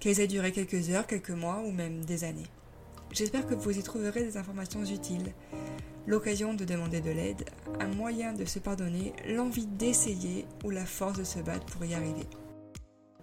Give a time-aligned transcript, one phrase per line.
[0.00, 2.46] qu'elles aient duré quelques heures, quelques mois ou même des années.
[3.12, 5.34] J'espère que vous y trouverez des informations utiles,
[6.06, 7.44] l'occasion de demander de l'aide,
[7.80, 11.94] un moyen de se pardonner, l'envie d'essayer ou la force de se battre pour y
[11.94, 12.26] arriver.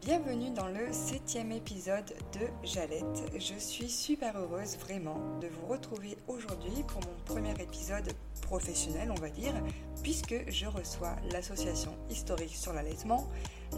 [0.01, 3.23] Bienvenue dans le septième épisode de Jalette.
[3.37, 8.07] Je suis super heureuse vraiment de vous retrouver aujourd'hui pour mon premier épisode
[8.41, 9.53] professionnel, on va dire,
[10.03, 13.27] puisque je reçois l'association historique sur l'allaitement,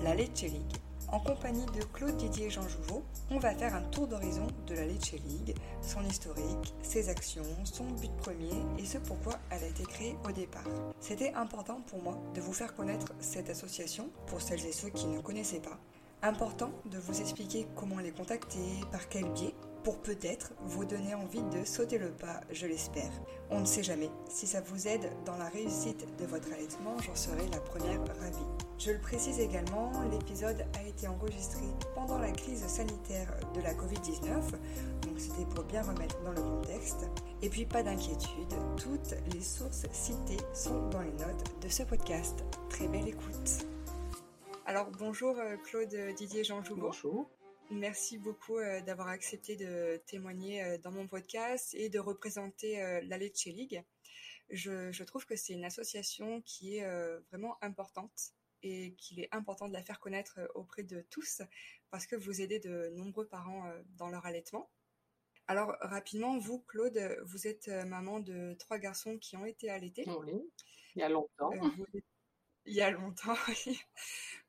[0.04, 0.76] la Lecce League.
[1.12, 4.86] En compagnie de Claude Didier Jean Jouveau, on va faire un tour d'horizon de la
[4.86, 9.84] Lecce League, son historique, ses actions, son but premier et ce pourquoi elle a été
[9.84, 10.68] créée au départ.
[11.00, 15.08] C'était important pour moi de vous faire connaître cette association pour celles et ceux qui
[15.08, 15.80] ne connaissaient pas.
[16.22, 18.60] Important de vous expliquer comment les contacter,
[18.92, 23.12] par quel biais, pour peut-être vous donner envie de sauter le pas, je l'espère.
[23.50, 24.10] On ne sait jamais.
[24.30, 28.46] Si ça vous aide dans la réussite de votre allaitement, j'en serai la première ravie.
[28.78, 31.64] Je le précise également, l'épisode a été enregistré
[31.96, 34.52] pendant la crise sanitaire de la Covid-19,
[35.02, 37.10] donc c'était pour bien remettre dans le contexte.
[37.42, 42.44] Et puis pas d'inquiétude, toutes les sources citées sont dans les notes de ce podcast.
[42.70, 43.66] Très belle écoute.
[44.66, 46.62] Alors bonjour euh, Claude Didier Jean.
[46.78, 47.30] Bonjour.
[47.72, 53.00] Merci beaucoup euh, d'avoir accepté de témoigner euh, dans mon podcast et de représenter euh,
[53.04, 53.84] la Lecce League.
[54.50, 58.32] Je, je trouve que c'est une association qui est vraiment importante
[58.64, 61.44] et qu'il est important de la faire connaître auprès de tous
[61.92, 64.72] parce que vous aidez de nombreux parents dans leur allaitement.
[65.46, 70.04] Alors rapidement, vous, Claude, vous êtes maman de trois garçons qui ont été allaités.
[70.08, 70.34] Oui,
[70.96, 71.52] il y a longtemps.
[71.78, 72.04] Vous êtes
[72.66, 73.36] il y a longtemps.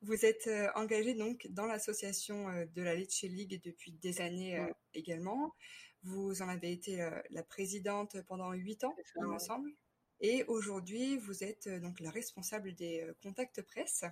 [0.01, 4.57] Vous êtes euh, engagé donc dans l'association euh, de la Lecce League depuis des années
[4.57, 5.53] euh, également.
[6.03, 9.71] Vous en avez été la présidente pendant huit ans, il me semble.
[10.19, 14.03] Et aujourd'hui, vous êtes donc la responsable des contacts presse.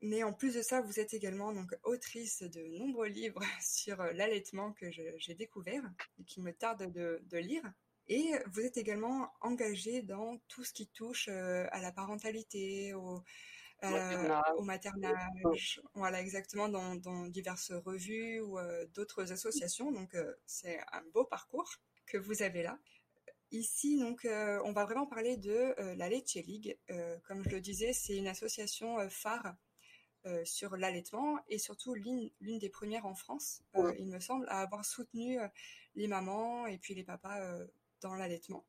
[0.00, 4.72] Mais en plus de ça, vous êtes également donc autrice de nombreux livres sur l'allaitement
[4.72, 5.84] que j'ai découvert
[6.18, 7.62] et qui me tarde de, de lire.
[8.08, 13.22] Et vous êtes également engagé dans tout ce qui touche à la parentalité, au,
[14.56, 18.58] au maternage, voilà exactement dans, dans diverses revues ou
[18.94, 19.92] d'autres associations.
[19.92, 21.70] Donc c'est un beau parcours
[22.06, 22.78] que vous avez là.
[23.50, 26.78] Ici, donc, on va vraiment parler de la Lecce League.
[27.24, 29.54] comme je le disais, c'est une association phare
[30.44, 33.62] sur l'allaitement et surtout l'une des premières en France,
[33.98, 35.38] il me semble, à avoir soutenu
[35.94, 37.40] les mamans et puis les papas
[38.00, 38.64] dans l'allaitement.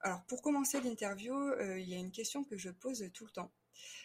[0.00, 3.30] Alors pour commencer l'interview, euh, il y a une question que je pose tout le
[3.30, 3.50] temps.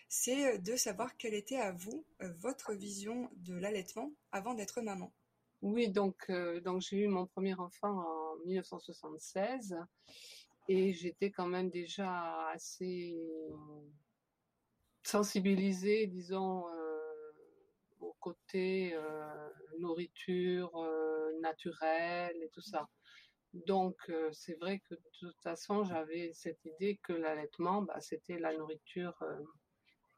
[0.10, 5.14] C'est de savoir quelle était à vous euh, votre vision de l'allaitement avant d'être maman.
[5.62, 9.78] Oui, donc, euh, donc j'ai eu mon premier enfant en 1976
[10.68, 13.16] et j'étais quand même déjà assez
[15.04, 16.66] sensibilisée, disons,
[18.00, 18.96] au côté
[19.80, 20.72] nourriture
[21.42, 22.88] naturelle et tout ça.
[23.54, 28.40] Donc, euh, c'est vrai que de toute façon, j'avais cette idée que l'allaitement, bah, c'était
[28.40, 29.40] la nourriture euh,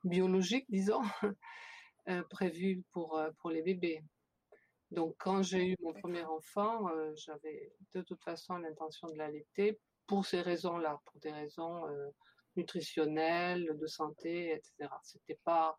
[0.05, 1.01] biologique, disons,
[2.09, 4.01] euh, prévue pour, pour les bébés.
[4.91, 10.25] Donc, quand j'ai eu mon premier enfant, j'avais de toute façon l'intention de l'allaiter pour
[10.25, 11.83] ces raisons-là, pour des raisons
[12.55, 14.89] nutritionnelles, de santé, etc.
[15.03, 15.75] C'était pas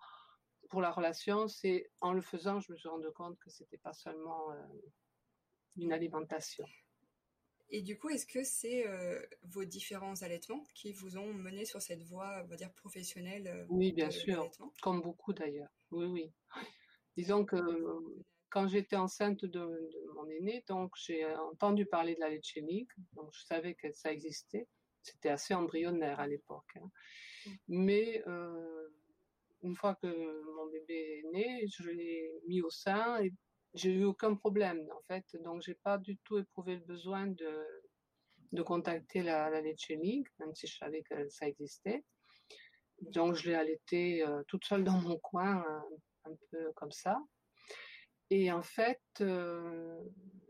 [0.69, 3.93] pour la relation, c'est en le faisant, je me suis rendu compte que c'était pas
[3.93, 4.49] seulement
[5.77, 6.67] une alimentation.
[7.71, 11.83] Et du coup, est-ce que c'est euh, vos différents allaitements qui vous ont mené sur
[11.83, 14.51] cette voie, on va dire, professionnelle euh, Oui, bien sûr,
[14.83, 15.71] comme beaucoup d'ailleurs.
[15.91, 16.33] Oui, oui.
[17.17, 17.57] Disons que
[18.51, 22.59] quand j'étais enceinte de, mon aîné, donc j'ai entendu parler de la leche
[23.15, 24.69] donc je savais que ça existait.
[25.03, 26.77] C'était assez embryonnaire à l'époque.
[26.77, 26.91] Hein.
[27.47, 27.51] Mmh.
[27.69, 28.89] Mais euh,
[29.63, 30.07] une fois que
[30.57, 33.33] mon bébé est né, je l'ai mis au sein et
[33.77, 37.67] j'ai eu aucun problème en fait, donc j'ai pas du tout éprouvé le besoin de,
[38.53, 42.05] de contacter la, la Leche League, même si je savais que ça existait.
[43.01, 45.65] Donc je l'ai allaitée euh, toute seule dans mon coin,
[46.25, 47.19] un, peu comme ça.
[48.31, 49.97] Et en fait, euh,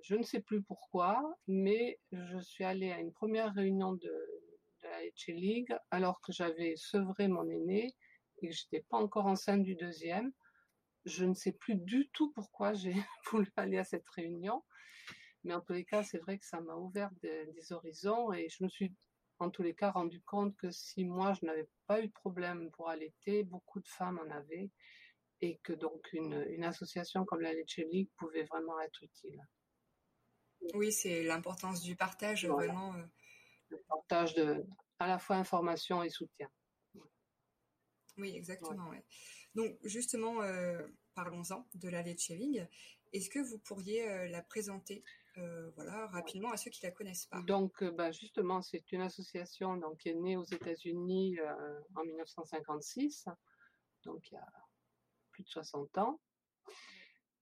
[0.02, 3.98] je ne sais plus pourquoi, mais je suis allée à une première réunion de,
[4.82, 7.94] de la Leche League alors que j'avais sevré mon aîné
[8.40, 10.32] et que j'étais pas encore enceinte du deuxième.
[11.06, 12.94] Je ne sais plus du tout pourquoi j'ai
[13.30, 14.62] voulu aller à cette réunion,
[15.44, 18.48] mais en tous les cas, c'est vrai que ça m'a ouvert des, des, horizons et
[18.48, 18.94] je me suis
[19.38, 22.70] en tous les cas rendu compte que si moi je n'avais pas eu de problème
[22.72, 24.70] pour allaiter, beaucoup de femmes en avaient
[25.40, 29.40] et que donc une, une association comme la Leche League pouvait vraiment être utile.
[30.74, 32.72] Oui, c'est l'importance du partage, voilà.
[32.72, 32.94] vraiment.
[32.94, 33.04] Euh...
[33.68, 34.64] Le partage de
[35.00, 36.48] à la fois information et soutien.
[38.18, 38.88] Oui, exactement.
[38.88, 38.98] Ouais.
[38.98, 39.04] Ouais.
[39.56, 42.68] Donc justement, euh, parlons-en de la Leche League.
[43.12, 45.02] Est-ce que vous pourriez euh, la présenter
[45.38, 47.40] euh, voilà, rapidement à ceux qui la connaissent pas?
[47.42, 51.38] Donc, bah, justement, c'est une association donc, qui est née aux États-Unis
[51.94, 53.26] en 1956,
[54.04, 54.52] donc il y a
[55.30, 56.20] plus de 60 ans,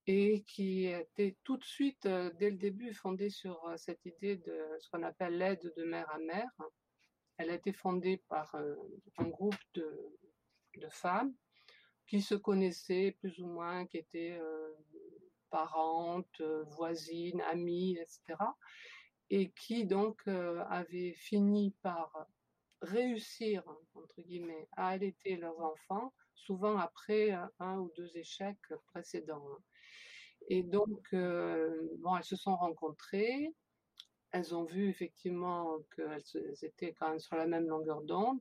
[0.06, 4.88] et qui était tout de suite, dès le début, fondée sur cette idée de ce
[4.91, 6.50] qu'on appelle l'aide de mère à mère.
[7.37, 8.55] Elle a été fondée par
[9.19, 10.19] un groupe de,
[10.79, 11.35] de, femmes
[12.06, 14.38] qui se connaissaient plus ou moins, qui étaient
[15.50, 16.43] parentes,
[16.76, 18.21] voisines, amies, etc.
[19.31, 22.26] Et qui donc euh, avaient fini par
[22.82, 23.62] réussir,
[23.94, 29.47] entre guillemets, à allaiter leurs enfants, souvent après un ou deux échecs précédents.
[30.49, 33.55] Et donc, euh, bon, elles se sont rencontrées,
[34.32, 38.41] elles ont vu effectivement qu'elles étaient quand même sur la même longueur d'onde,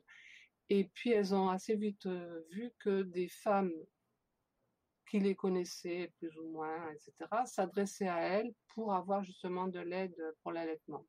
[0.69, 3.74] et puis elles ont assez vite euh, vu que des femmes
[5.10, 7.13] qui les connaissaient plus ou moins, etc.,
[7.45, 11.06] s'adressaient à elles pour avoir justement de l'aide pour l'allaitement.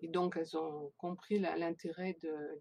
[0.00, 2.60] Et donc, elles ont compris l'intérêt de,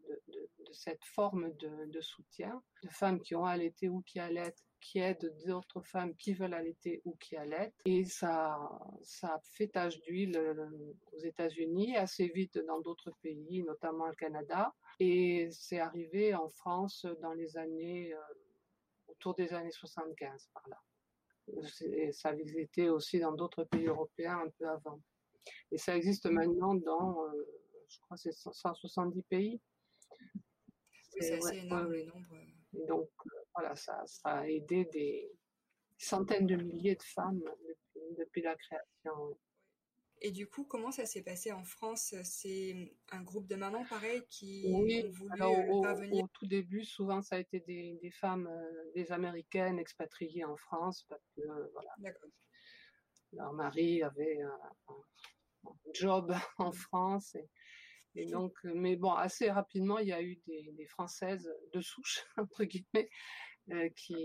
[0.72, 5.82] cette forme de, soutien, de femmes qui ont allaité ou qui allaitent, qui aident d'autres
[5.82, 7.74] femmes qui veulent allaiter ou qui allaitent.
[7.86, 8.58] Et ça,
[9.02, 10.70] ça fait tache d'huile euh,
[11.14, 14.74] aux États-Unis, assez vite dans d'autres pays, notamment le Canada.
[15.00, 18.14] Et c'est arrivé en France dans les années...
[18.14, 18.18] Euh,
[19.22, 20.82] autour des années 75 par là.
[21.82, 25.00] Et ça existait aussi dans d'autres pays européens un peu avant.
[25.72, 27.48] Et ça existe maintenant dans, euh,
[27.88, 29.60] je crois, c'est 170 pays.
[31.20, 31.98] C'est assez ouais, énorme ouais.
[31.98, 32.88] le nombre.
[32.88, 33.10] Donc,
[33.56, 35.32] voilà, ça, ça, a aidé des
[35.98, 39.38] centaines de milliers de femmes depuis, depuis la création.
[40.24, 42.14] Et du coup, comment ça s'est passé en France?
[42.24, 46.46] C'est un groupe de mamans, pareil, qui oui, ont voulu alors, au, parvenir au, tout
[46.46, 51.28] début, souvent, ça a été des, des femmes, euh, des Américaines expatriées en France, parce
[51.36, 51.90] que, euh, voilà,
[53.34, 54.60] leur mari avait un,
[54.90, 57.34] un, job en France.
[57.34, 57.50] Et,
[58.16, 62.26] et donc, mais bon, assez rapidement, il y a eu des, des Françaises de souche,
[62.38, 63.10] entre guillemets,
[63.72, 64.16] euh, qui,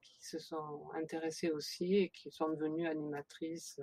[0.00, 3.80] qui se sont intéressées aussi et qui sont devenues animatrices.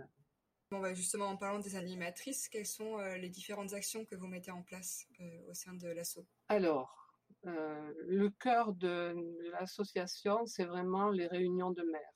[0.72, 4.26] Bon, bah justement, en parlant des animatrices, quelles sont euh, les différentes actions que vous
[4.28, 6.20] mettez en place euh, au sein de l'asso?
[6.48, 7.14] Alors,
[7.46, 12.14] euh, le cœur de, de l'association, c'est vraiment les réunions de mères.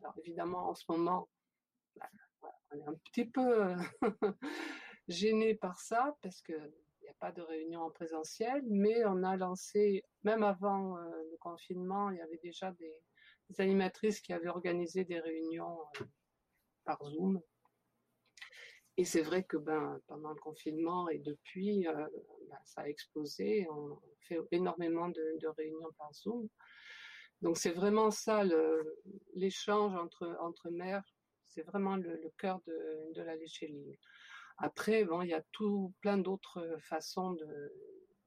[0.00, 1.28] Alors, évidemment, en ce moment,
[1.96, 2.08] bah,
[2.70, 3.74] on est un petit peu
[5.08, 6.52] gêné par ça, parce que
[7.02, 11.10] il n'y a pas de réunion en présentiel, mais on a lancé, même avant euh,
[11.30, 12.94] le confinement, il y avait déjà des,
[13.58, 16.04] animatrices qui avaient organisé des réunions euh,
[16.84, 17.40] par Zoom.
[18.96, 22.06] Et c'est vrai que ben, pendant le confinement et depuis, euh,
[22.48, 23.66] ben, ça a explosé.
[23.68, 26.48] On fait énormément de, réunions par Zoom.
[27.42, 28.42] Donc c'est vraiment ça,
[29.34, 31.04] l'échange entre, entre mères,
[31.48, 33.96] c'est vraiment le, cœur de, la lécheline.
[34.58, 37.72] Après, bon, il y a tout plein d'autres façons de,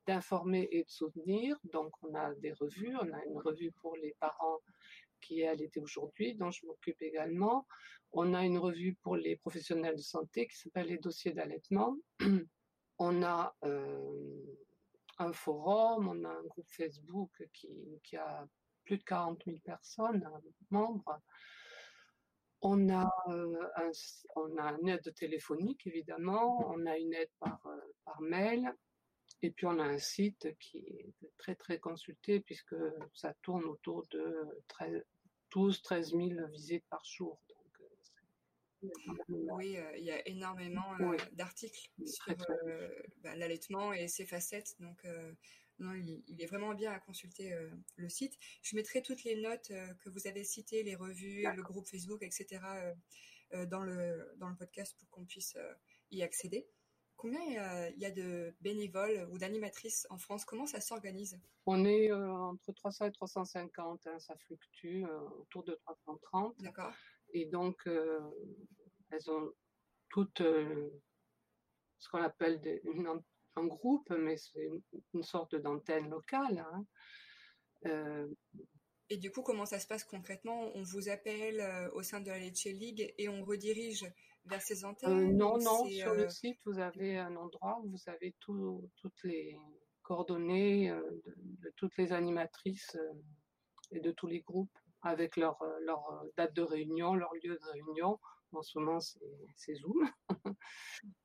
[0.07, 1.57] d'informer et de soutenir.
[1.65, 2.95] Donc, on a des revues.
[3.01, 4.59] On a une revue pour les parents
[5.21, 7.67] qui est allaité aujourd'hui, dont je m'occupe également.
[8.11, 11.97] On a une revue pour les professionnels de santé qui s'appelle les dossiers d'allaitement.
[12.97, 14.55] On a euh,
[15.17, 17.67] un forum, on a un groupe Facebook qui,
[18.03, 18.47] qui a
[18.85, 20.25] plus de 40 000 personnes,
[20.69, 21.19] membres.
[22.61, 23.91] On a, euh, un,
[24.35, 26.65] on a une aide téléphonique, évidemment.
[26.71, 28.73] On a une aide par, euh, par mail.
[29.41, 32.75] Et puis on a un site qui est très très consulté puisque
[33.13, 35.03] ça tourne autour de 13,
[35.51, 37.39] 12, 13 000 visites par jour.
[38.81, 41.17] Donc, euh, oui, euh, il y a énormément euh, oui.
[41.33, 42.35] d'articles sur
[42.67, 42.89] euh,
[43.23, 44.75] bah, l'allaitement et ses facettes.
[44.79, 45.05] Donc,
[45.79, 47.53] non, il, il, est vraiment bien à consulter
[47.97, 48.37] le site.
[48.61, 52.61] Je mettrai toutes les notes que vous avez citées, les revues, le groupe Facebook, etc.
[53.67, 55.57] dans, le, dans le podcast pour qu'on puisse
[56.11, 56.67] y accéder.
[57.17, 60.45] Combien il y, a, de bénévoles ou d'animatrices en France?
[60.45, 61.39] Comment ça s'organise?
[61.65, 65.03] On est entre 300 et 350, hein, ça fluctue,
[65.39, 66.55] autour de 330.
[66.59, 66.93] D'accord.
[67.33, 67.87] Et donc,
[69.11, 69.51] elles ont
[70.09, 70.41] toutes
[72.05, 72.81] ce qu'on appelle des,
[73.63, 74.69] groupe, mais c'est
[75.13, 76.59] une, sorte d'antenne locale.
[76.59, 76.85] Hein.
[77.85, 78.27] Euh,
[79.09, 80.71] et du coup, comment ça se passe concrètement?
[80.75, 84.05] On vous appelle euh, au sein de la Lecce League et on redirige
[84.45, 88.09] vers ces euh, antennes Non, non, sur le site, vous avez un endroit où vous
[88.09, 89.57] avez toutes les
[90.01, 92.97] coordonnées de, toutes les animatrices
[93.91, 98.19] et de tous les groupes avec leur, leur date de réunion, leur lieu de réunion.
[98.51, 100.09] En ce moment, c'est Zoom.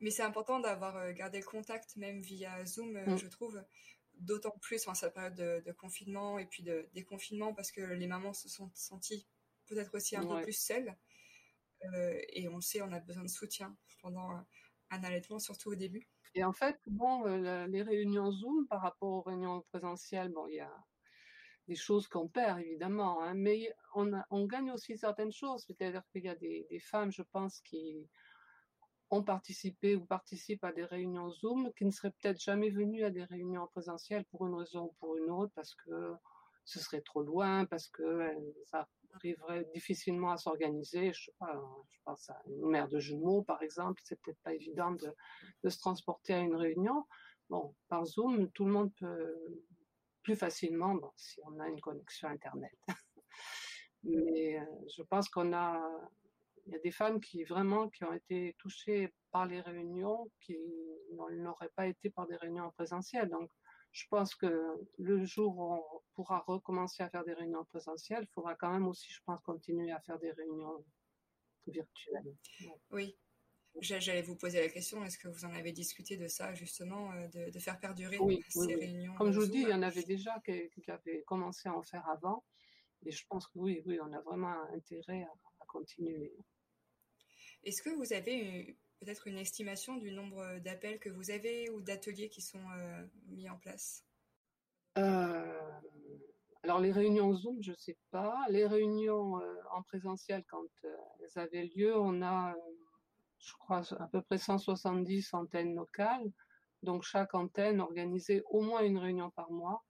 [0.00, 3.16] Mais c'est important d'avoir gardé le contact, même via Zoom, mm.
[3.18, 3.62] je trouve,
[4.20, 8.32] d'autant plus en cette période de, confinement et puis de déconfinement parce que les mamans
[8.32, 9.26] se sont senties
[9.66, 10.94] peut-être aussi un peu plus seules.
[11.84, 14.30] Euh, et on le sait, on a besoin de soutien pendant
[14.90, 16.08] un allaitement, surtout au début.
[16.34, 20.56] Et en fait, bon, euh, les réunions Zoom par rapport aux réunions présentielles, bon, il
[20.56, 20.72] y a
[21.68, 25.64] des choses qu'on perd évidemment, hein, mais on, on, gagne aussi certaines choses.
[25.66, 28.08] C'est-à-dire qu'il y a des, des, femmes, je pense, qui
[29.10, 33.10] ont participé ou participent à des réunions Zoom qui ne seraient peut-être jamais venues à
[33.10, 36.14] des réunions présentielles pour une raison ou pour une autre, parce que
[36.64, 38.30] ce serait trop loin, parce que
[38.66, 41.12] ça arriverait difficilement à s'organiser.
[41.12, 45.12] Je, je pense à une mère de jumeaux, par exemple, c'est peut-être pas évident de,
[45.68, 47.04] se transporter à une réunion.
[47.48, 49.34] Bon, par Zoom, tout le monde peut
[50.22, 52.76] plus facilement, si on a une connexion Internet.
[54.04, 54.64] Mais euh,
[54.96, 55.82] je pense qu'on a
[56.70, 60.56] il y a des femmes qui vraiment qui ont été touchées par les réunions qui
[61.12, 63.28] n'auraient pas été par des réunions en présentiel.
[63.28, 63.50] Donc,
[63.90, 65.82] je pense que le jour où on
[66.14, 69.90] pourra recommencer à faire des réunions présentielles, il faudra quand même aussi, je pense, continuer
[69.90, 70.84] à faire des réunions
[71.66, 72.36] virtuelles.
[72.92, 73.18] Oui.
[73.80, 77.50] J'allais vous poser la question, est-ce que vous en avez discuté de ça, justement, euh,
[77.50, 80.70] de, faire perdurer ces réunions Comme je vous dis, il y en avait déjà qui,
[80.88, 82.44] avaient commencé à en faire avant.
[83.06, 85.22] Et je pense que oui, oui, on a vraiment intérêt
[85.60, 86.32] à continuer.
[87.64, 92.28] Est-ce que vous avez peut-être une estimation du nombre d'appels que vous avez ou d'ateliers
[92.28, 94.04] qui sont euh, mis en place?
[94.98, 95.60] Euh,
[96.62, 98.36] Alors les réunions Zoom, je ne sais pas.
[98.48, 102.54] Les réunions euh, en présentiel, quand elles avaient lieu, on a,
[103.38, 106.30] je crois, à peu près 170 antennes locales.
[106.82, 109.84] Donc chaque antenne organisait au moins une réunion par mois,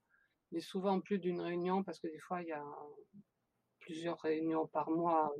[0.51, 2.65] mais souvent plus d'une réunion parce que des fois il y a
[3.79, 5.33] plusieurs réunions par mois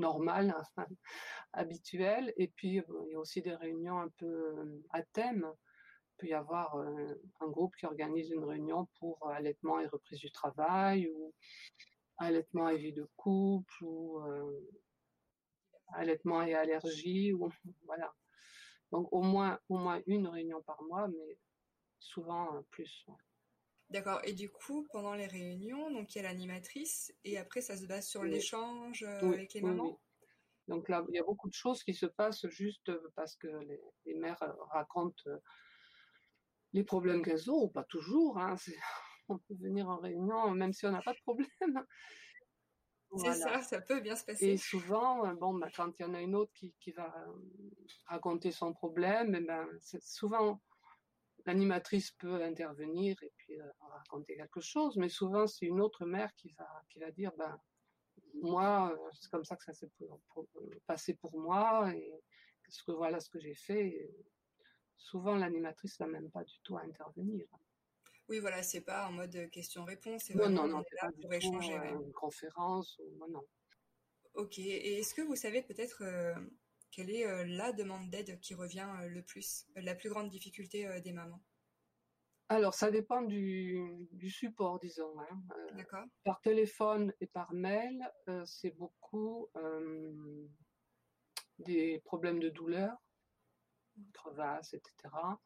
[0.00, 0.86] normales, hein,
[1.52, 2.32] habituelles.
[2.36, 5.46] Et puis, il y a aussi des réunions un peu euh, à thème.
[5.46, 10.18] Il peut y avoir euh, un groupe qui organise une réunion pour allaitement et reprise
[10.18, 11.32] du travail, ou
[12.18, 14.60] allaitement et vie de couple, ou euh,
[15.94, 17.48] allaitement et allergie, ou
[17.86, 18.12] voilà.
[18.92, 21.38] Donc au moins, au moins une réunion par mois, mais
[22.00, 23.06] souvent plus.
[23.90, 24.20] D'accord.
[24.24, 27.86] Et du coup, pendant les réunions, donc il y a l'animatrice et après ça se
[27.86, 30.00] base sur l'échange euh, avec les mamans.
[30.68, 33.48] Donc là, il y a beaucoup de choses qui se passent juste parce que
[34.04, 35.38] les, mères euh, racontent euh,
[36.72, 38.38] les problèmes qu'elles ont, ou pas toujours.
[38.38, 38.54] Hein,
[39.28, 41.84] on peut venir en réunion même si on n'a pas de problème.
[43.16, 44.50] C'est ça, ça peut bien se passer.
[44.50, 47.12] Et souvent, bon, bah, quand il y en a une autre qui, qui va
[48.06, 50.60] raconter son problème, eh ben, c'est souvent
[51.46, 56.32] l'animatrice peut intervenir et puis euh, raconter quelque chose, mais souvent c'est une autre mère
[56.34, 57.58] qui va, qui va dire, ben,
[58.34, 59.90] moi, euh, c'est comme ça que ça s'est
[60.86, 62.12] passé pour moi et
[62.68, 64.10] ce que voilà ce que j'ai fait.
[64.96, 67.46] souvent l'animatrice va même pas du tout à intervenir.
[68.28, 71.76] Oui, voilà, c'est pas en mode question-réponse, non, non, non, là pour échanger.
[71.76, 73.42] Euh, une conférence ou non.
[74.34, 76.04] Ok, et est-ce que vous savez peut-être
[76.90, 80.28] quelle est euh, la demande d'aide qui revient euh, le plus, euh, la plus grande
[80.28, 81.42] difficulté des mamans?
[82.48, 85.14] Alors, ça dépend du, support, disons.
[85.20, 85.40] Hein.
[85.76, 86.04] D'accord.
[86.24, 88.04] Par téléphone et par mail,
[88.44, 89.48] c'est beaucoup
[91.60, 92.92] des problèmes de douleur,
[94.12, 95.38] crevasses, etc.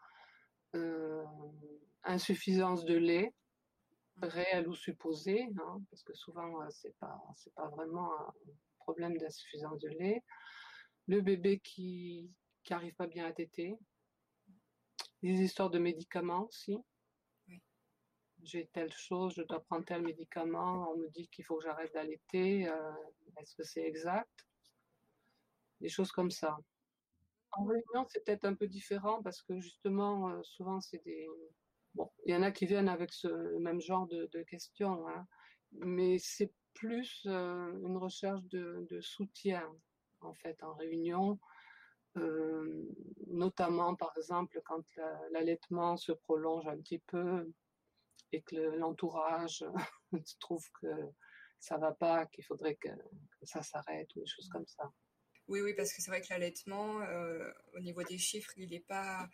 [2.05, 3.35] insuffisance de lait,
[4.17, 4.25] mmh.
[4.25, 8.33] réel ou supposé, hein, parce que souvent, c'est pas, c'est pas vraiment un
[8.79, 10.25] problème d'insuffisance de lait
[11.07, 12.31] le bébé qui
[12.71, 13.77] n'arrive pas bien à téter,
[15.23, 16.79] des histoires de médicaments aussi.
[18.43, 21.95] J'ai telle chose, je dois prendre tel médicament, on me dit qu'il faut que j'arrête
[21.95, 22.93] d'allaiter, euh,
[23.39, 24.47] est-ce que c'est exact?
[25.81, 26.59] Des choses comme ça.
[27.53, 31.27] En réunion, c'est peut-être un peu différent parce que justement, euh, souvent, c'est des...
[31.95, 33.29] Bon, il y en a qui viennent avec ce
[33.61, 35.27] même genre de, questions, hein,
[35.73, 39.65] mais c'est plus une recherche de, soutien
[40.25, 41.39] en fait en réunion,
[43.27, 44.85] notamment par exemple quand
[45.33, 47.53] l'allaitement se prolonge un petit peu
[48.33, 49.65] et que l'entourage
[50.41, 50.89] trouve que
[51.59, 52.89] ça va pas, qu'il faudrait que,
[53.43, 54.91] ça s'arrête ou des choses comme ça.
[55.49, 57.01] Oui, oui, parce que c'est vrai que l'allaitement,
[57.75, 59.29] au niveau des chiffres, il n'est pas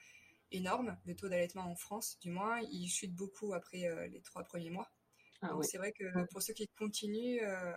[0.52, 0.96] énorme.
[1.04, 4.70] Le taux d'allaitement en France, du moins, il chute beaucoup après euh, les trois premiers
[4.70, 4.90] mois.
[5.42, 7.72] Ah Donc c'est vrai que pour ceux qui continuent, euh,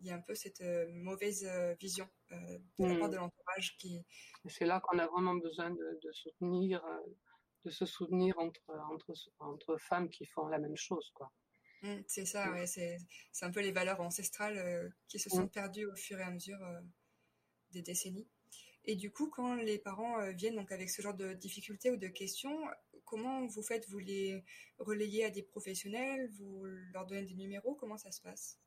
[0.00, 1.48] il y a un peu cette euh, mauvaise
[1.80, 3.12] vision de la part mmh.
[3.12, 4.04] de l'entourage qui.
[4.46, 6.82] C'est là qu'on a vraiment besoin de, soutenir,
[7.64, 11.32] de se soutenir entre, entre, entre femmes qui font la même chose, quoi.
[11.82, 12.98] Mmh, c'est ça, ouais, c'est
[13.42, 15.50] un peu les valeurs ancestrales qui se sont mmh.
[15.50, 16.58] perdues au fur et à mesure
[17.70, 18.28] des décennies.
[18.88, 21.98] Et du coup, quand les parents euh, viennent donc avec ce genre de difficultés ou
[21.98, 22.58] de questions,
[23.04, 23.86] comment vous faites?
[23.90, 24.42] Vous les
[24.78, 26.30] relayez à des professionnels?
[26.38, 26.64] Vous
[26.94, 27.74] leur donnez des numéros?
[27.74, 28.58] Comment ça se passe?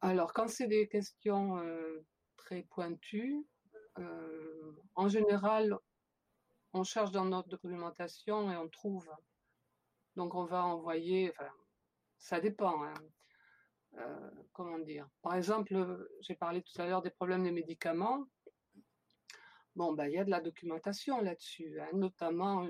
[0.00, 2.04] Alors, quand c'est des questions euh,
[2.36, 3.44] très pointues,
[3.98, 5.76] euh, en général,
[6.72, 9.08] on cherche dans notre documentation et on trouve.
[10.16, 11.32] Donc, on va envoyer.
[12.18, 12.84] Ça dépend.
[12.84, 12.94] Hein.
[14.52, 15.08] comment dire?
[15.22, 15.74] Par exemple,
[16.20, 18.24] j'ai parlé tout à l'heure des problèmes des médicaments.
[19.74, 22.66] Bon, bah, il y a de la documentation là-dessus, hein, notamment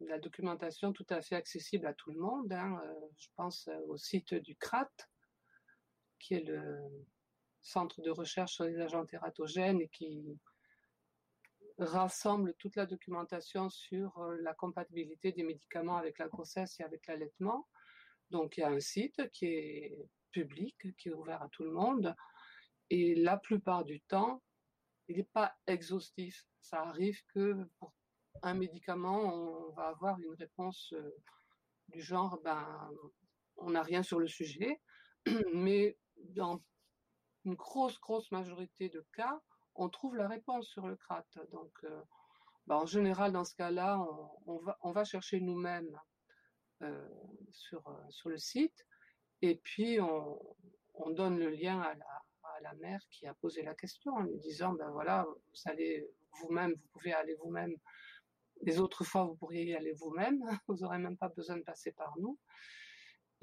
[0.00, 2.52] la documentation tout à fait accessible à tout le monde.
[2.52, 4.90] Hein, euh, je pense euh, au site du CRAT,
[6.18, 6.78] qui est le
[7.60, 10.38] centre de recherche sur les agents tératogènes et qui
[11.78, 17.06] rassemble toute la documentation sur euh, la compatibilité des médicaments avec la grossesse et avec
[17.06, 17.68] l'allaitement.
[18.30, 21.72] Donc il y a un site qui est public, qui est ouvert à tout le
[21.72, 22.14] monde.
[22.90, 24.42] Et la plupart du temps,
[25.08, 26.46] il n'est pas exhaustif.
[26.60, 27.92] Ça arrive que pour
[28.42, 31.10] un médicament, on va avoir une réponse euh,
[31.88, 32.90] du genre, ben,
[33.56, 34.80] on n'a rien sur le sujet,
[35.54, 35.96] mais
[36.30, 36.60] dans
[37.44, 39.40] une grosse, grosse majorité de cas,
[39.74, 41.26] on trouve la réponse sur le CRAT.
[41.52, 42.02] Donc, euh,
[42.66, 44.00] ben, en général, dans ce cas-là,
[44.46, 45.98] on, va, chercher nous-mêmes
[46.82, 47.08] euh,
[47.52, 48.86] sur, sur le site,
[49.42, 50.40] et puis on,
[50.94, 52.22] on donne le lien à la,
[52.64, 56.06] la mère qui a posé la question en lui disant ben voilà, vous allez
[56.40, 57.74] vous-même, vous pouvez aller vous-même.
[58.62, 61.92] Les autres fois, vous pourriez y aller vous-même, vous n'aurez même pas besoin de passer
[61.92, 62.38] par nous.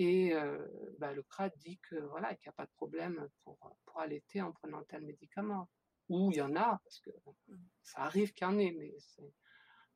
[0.01, 0.57] Et euh,
[0.97, 4.41] ben, le CRAD dit que voilà, qu'il n'y a pas de problème pour, pour allaiter
[4.41, 5.69] en prenant tel médicament.
[6.09, 7.11] Ou il y en a, parce que
[7.83, 8.91] ça arrive qu'il y en ait, mais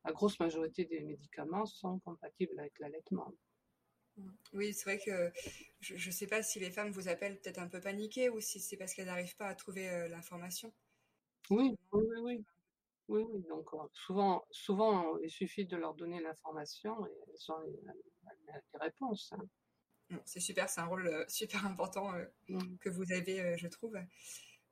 [0.03, 3.33] la grosse majorité des médicaments sont compatibles avec l'allaitement.
[4.53, 5.31] Oui, c'est vrai que
[5.79, 8.59] je ne sais pas si les femmes vous appellent peut-être un peu paniquées ou si
[8.59, 10.71] c'est parce qu'elles n'arrivent pas à trouver euh, l'information.
[11.49, 12.45] Oui, oui, oui.
[13.07, 13.43] Oui, oui.
[13.49, 19.33] Donc euh, souvent, souvent, il suffit de leur donner l'information et elles ont les, réponses.
[19.33, 19.43] Hein.
[20.25, 22.11] C'est super, c'est un rôle euh, super important
[22.47, 22.77] mmh.
[22.77, 23.97] que vous avez, je trouve.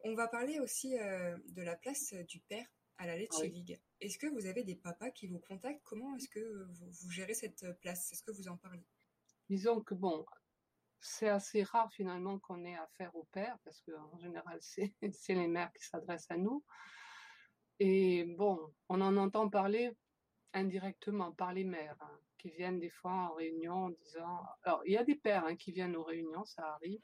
[0.03, 2.67] On va parler aussi de la place du père
[2.97, 3.79] à la League.
[4.01, 5.81] Est-ce que vous avez des papas qui vous contactent?
[5.83, 8.11] Comment est-ce que vous, vous gérez cette place?
[8.11, 8.85] Est-ce que vous en parlez?
[9.49, 10.25] Disons que bon,
[11.03, 15.71] c'est assez rare finalement qu'on ait affaire au père, parce qu'en général, c'est les mères
[15.73, 16.63] qui s'adressent à nous.
[17.79, 19.91] Et bon, on en entend parler
[20.53, 24.43] indirectement par les mères, hein, qui viennent des fois en réunion en disant...
[24.63, 27.01] Alors, il y a des pères hein, qui viennent aux réunions, ça arrive.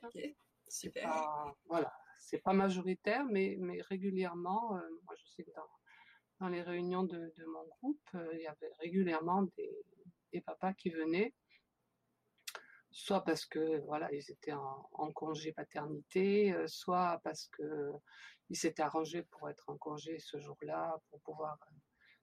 [0.68, 1.56] super.
[1.66, 5.70] voilà, c'est pas majoritaire, mais, mais régulièrement, euh, moi je sais que dans,
[6.42, 9.72] dans les réunions de, de mon groupe, euh, il y avait régulièrement des,
[10.34, 11.34] des papas qui venaient
[12.92, 17.92] soit parce que voilà ils étaient en, congé paternité, euh, soit parce que
[18.50, 21.58] ils s'étaient arrangés pour être en congé ce jour-là pour pouvoir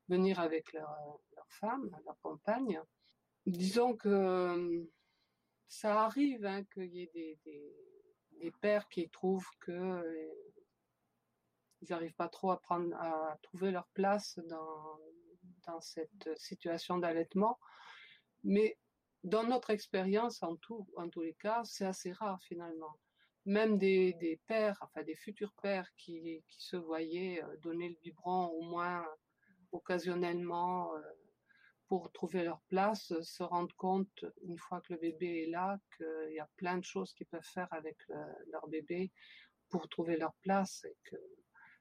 [0.08, 0.90] venir avec leur,
[1.34, 2.80] leur femme, leur compagne.
[3.46, 4.88] Disons que
[5.68, 10.32] ça arrive hein, qu'il y ait des, des, pères qui trouvent que euh,
[11.82, 14.98] ils n'arrivent pas trop à prendre à trouver leur place dans
[15.66, 17.58] dans cette situation d'allaitement,
[18.44, 18.78] mais
[19.24, 20.56] dans notre expérience, en,
[20.96, 22.98] en tous les cas, c'est assez rare finalement.
[23.44, 28.62] Même des, pères, enfin des futurs pères qui, se voyaient euh, donner le biberon au
[28.62, 29.04] moins
[29.76, 31.00] occasionnellement euh,
[31.88, 36.32] pour trouver leur place, se rendent compte, une fois que le bébé est là, qu'il
[36.32, 37.96] y a plein de choses qu'ils peuvent faire avec
[38.50, 39.12] leur bébé
[39.68, 41.16] pour trouver leur place et que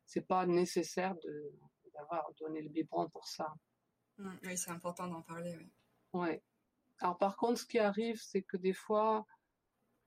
[0.05, 1.15] c'est pas nécessaire
[1.93, 3.51] d'avoir donné le biberon pour ça.
[4.17, 5.55] Mmh, oui, c'est important d'en parler.
[5.57, 5.71] Oui.
[6.13, 6.43] Ouais.
[6.99, 9.25] Alors par contre, ce qui arrive, c'est que des fois,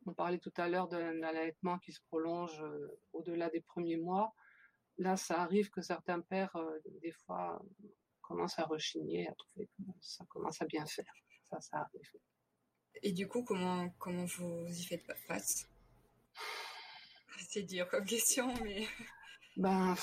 [0.07, 4.35] on parlait tout à l'heure d'un allaitement qui se prolonge euh, au-delà des premiers mois.
[4.99, 7.63] Là, ça arrive que certains pères, euh, des fois,
[8.21, 11.13] commencent à rechigner, à trouver que ça commence à bien faire.
[11.45, 12.11] Ça, ça arrive.
[13.03, 15.69] Et du coup, comment, comment vous y faites face?
[17.49, 18.87] C'est dur comme question, mais.
[19.57, 19.97] Ben,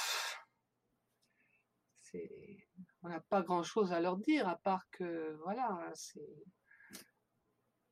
[2.02, 2.68] c'est,
[3.04, 6.44] on n'a pas grand-chose à leur dire à part que voilà, c'est,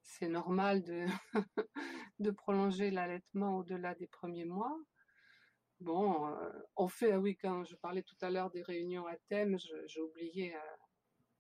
[0.02, 1.06] c'est normal de,
[2.20, 4.78] de prolonger l'allaitement au-delà des premiers mois.
[5.84, 9.58] Bon, euh, fait, ah oui, quand je parlais tout à l'heure des réunions à thème,
[9.86, 10.60] j'ai oublié euh,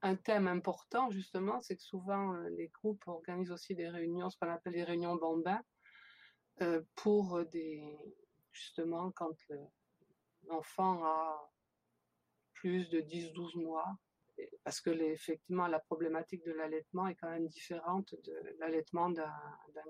[0.02, 4.38] un thème important justement, c'est que souvent euh, les groupes organisent aussi des réunions, ce
[4.38, 5.62] qu'on appelle les réunions bambins,
[6.96, 7.98] pour des,
[8.52, 9.36] justement, quand
[10.44, 11.50] l'enfant a
[12.54, 13.98] plus de 10-12 mois,
[14.66, 19.32] parce que effectivement la problématique de l'allaitement est quand même différente de l'allaitement d'un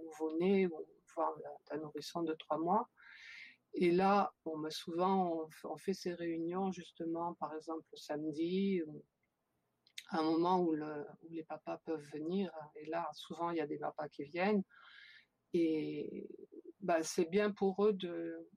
[0.04, 1.34] nouveau-né ou voire
[1.70, 2.88] d'un nourrisson de 3 mois.
[3.76, 4.34] Et là,
[4.70, 8.82] souvent, on, fait ces réunions justement, par exemple, le samedi,
[10.10, 10.76] à un moment où,
[11.30, 12.52] les papas peuvent venir.
[12.76, 14.64] Et là, souvent, il y a des papas qui viennent.
[15.54, 16.28] Et
[16.82, 18.48] bah, c'est bien pour eux de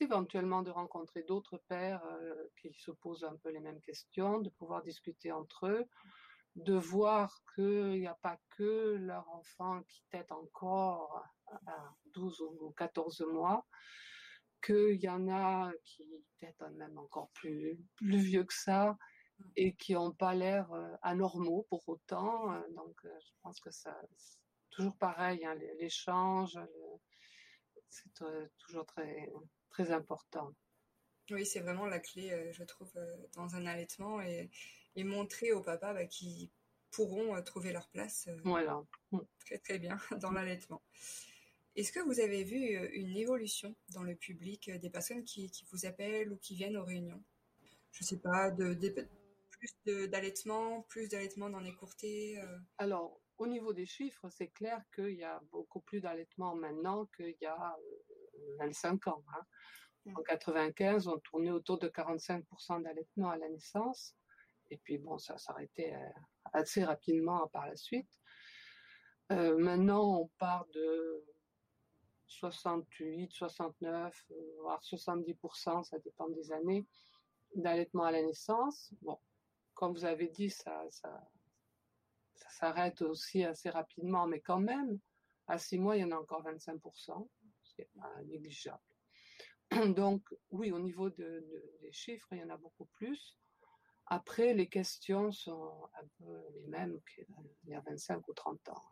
[0.00, 4.50] éventuellement de rencontrer d'autres pères euh, qui se posent un peu les mêmes questions, de
[4.50, 5.84] pouvoir discuter entre eux,
[6.54, 11.24] de voir qu'il n'y a pas que leur enfant qui tête encore
[11.66, 13.66] à 12 ou 14 mois,
[14.62, 16.04] qu'il y en a qui
[16.38, 18.96] têtent même encore plus, plus vieux que ça
[19.54, 22.52] et qui n'ont pas l'air euh, anormaux pour autant.
[22.52, 23.94] Euh, donc je pense que ça,
[24.70, 26.58] toujours pareil, hein, l'échange,
[27.88, 28.12] c'est
[28.58, 29.30] toujours très,
[29.70, 30.52] très important.
[31.30, 34.50] Oui, c'est vraiment la clé, euh, je trouve, euh, dans un allaitement et,
[34.98, 36.50] montrer aux papas bah, qu'ils
[36.90, 38.82] pourront euh, trouver leur place voilà.
[39.12, 39.18] Mm.
[39.40, 40.82] très très bien dans l'allaitement.
[41.76, 42.56] Est-ce que vous avez vu
[42.94, 47.22] une évolution dans le public des personnes qui, vous appellent ou qui viennent aux réunions?
[47.92, 48.74] Je ne sais pas, de,
[49.50, 52.40] plus d'allaitement, plus d'allaitement dans les courtés
[52.78, 57.36] Alors, au niveau des chiffres, c'est clair qu'il y a beaucoup plus d'allaitement maintenant qu'il
[57.40, 57.76] y a
[58.58, 59.22] 25 ans.
[59.34, 60.12] Hein.
[60.14, 64.16] En 95, on tournait autour de 45% d'allaitement à la naissance.
[64.70, 66.20] Et puis bon, ça s'arrêtait euh,
[66.52, 68.08] assez rapidement par la suite.
[69.32, 71.24] Euh, maintenant, on part de
[72.26, 74.26] 68, 69,
[74.60, 76.86] voire 70%, ça dépend des années,
[77.54, 78.92] d'allaitement à la naissance.
[79.02, 79.18] Bon,
[79.74, 80.84] comme vous avez dit, ça,
[82.50, 84.98] s'arrête aussi assez rapidement, mais quand même,
[85.46, 87.28] à six mois, il y en a encore 25%
[88.24, 88.82] négligeable.
[89.94, 91.44] Donc oui, au niveau de,
[91.82, 93.36] des chiffres, il y en a beaucoup plus.
[94.06, 97.26] Après, les questions sont un peu les mêmes qu'il
[97.66, 98.82] y a 25 ou 30 ans.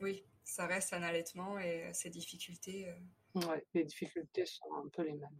[0.00, 2.88] Oui, ça reste un allaitement et ces difficultés.
[2.88, 2.94] Euh,
[3.36, 5.38] oui, les difficultés sont un peu les mêmes.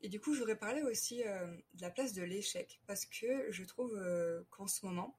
[0.00, 3.50] Et du coup, je voudrais parler aussi euh, de la place de l'échec, parce que
[3.50, 5.16] je trouve euh, qu'en ce moment,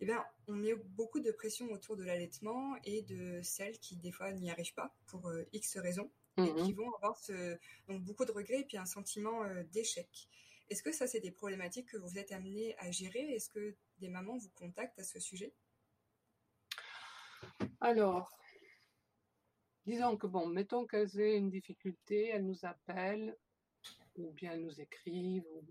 [0.00, 4.12] eh bien, on met beaucoup de pression autour de l'allaitement et de celles qui, des
[4.12, 7.20] fois, n'y arrivent pas pour euh, X raisons et mmh qui vont avoir
[7.88, 10.28] donc, beaucoup de regrets et puis un sentiment euh, d'échec.
[10.70, 13.34] Est-ce que ça, c'est des problématiques que vous êtes amené à gérer?
[13.34, 15.52] Est-ce que des mamans vous contactent à ce sujet?
[17.80, 18.30] Alors,
[19.86, 23.36] disons que, bon, mettons qu'elles aient une difficulté, elles nous appellent,
[24.16, 25.64] ou bien elles nous écrivent, ou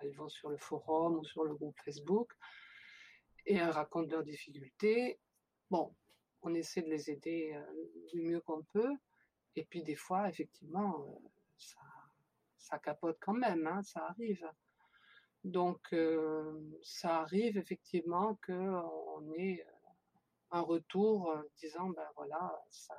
[0.00, 2.32] elles vont sur le forum ou sur le groupe Facebook
[3.46, 5.18] et elles racontent leurs difficultés.
[5.70, 5.94] Bon,
[6.42, 8.94] on essaie de les aider euh, du mieux qu'on peut.
[9.56, 11.28] Et puis des fois, effectivement, euh,
[12.56, 14.48] ça, capote quand même, hein, ça arrive.
[15.44, 19.64] Donc, euh, ça arrive effectivement qu'on ait
[20.54, 22.94] un retour disant, ben voilà, ça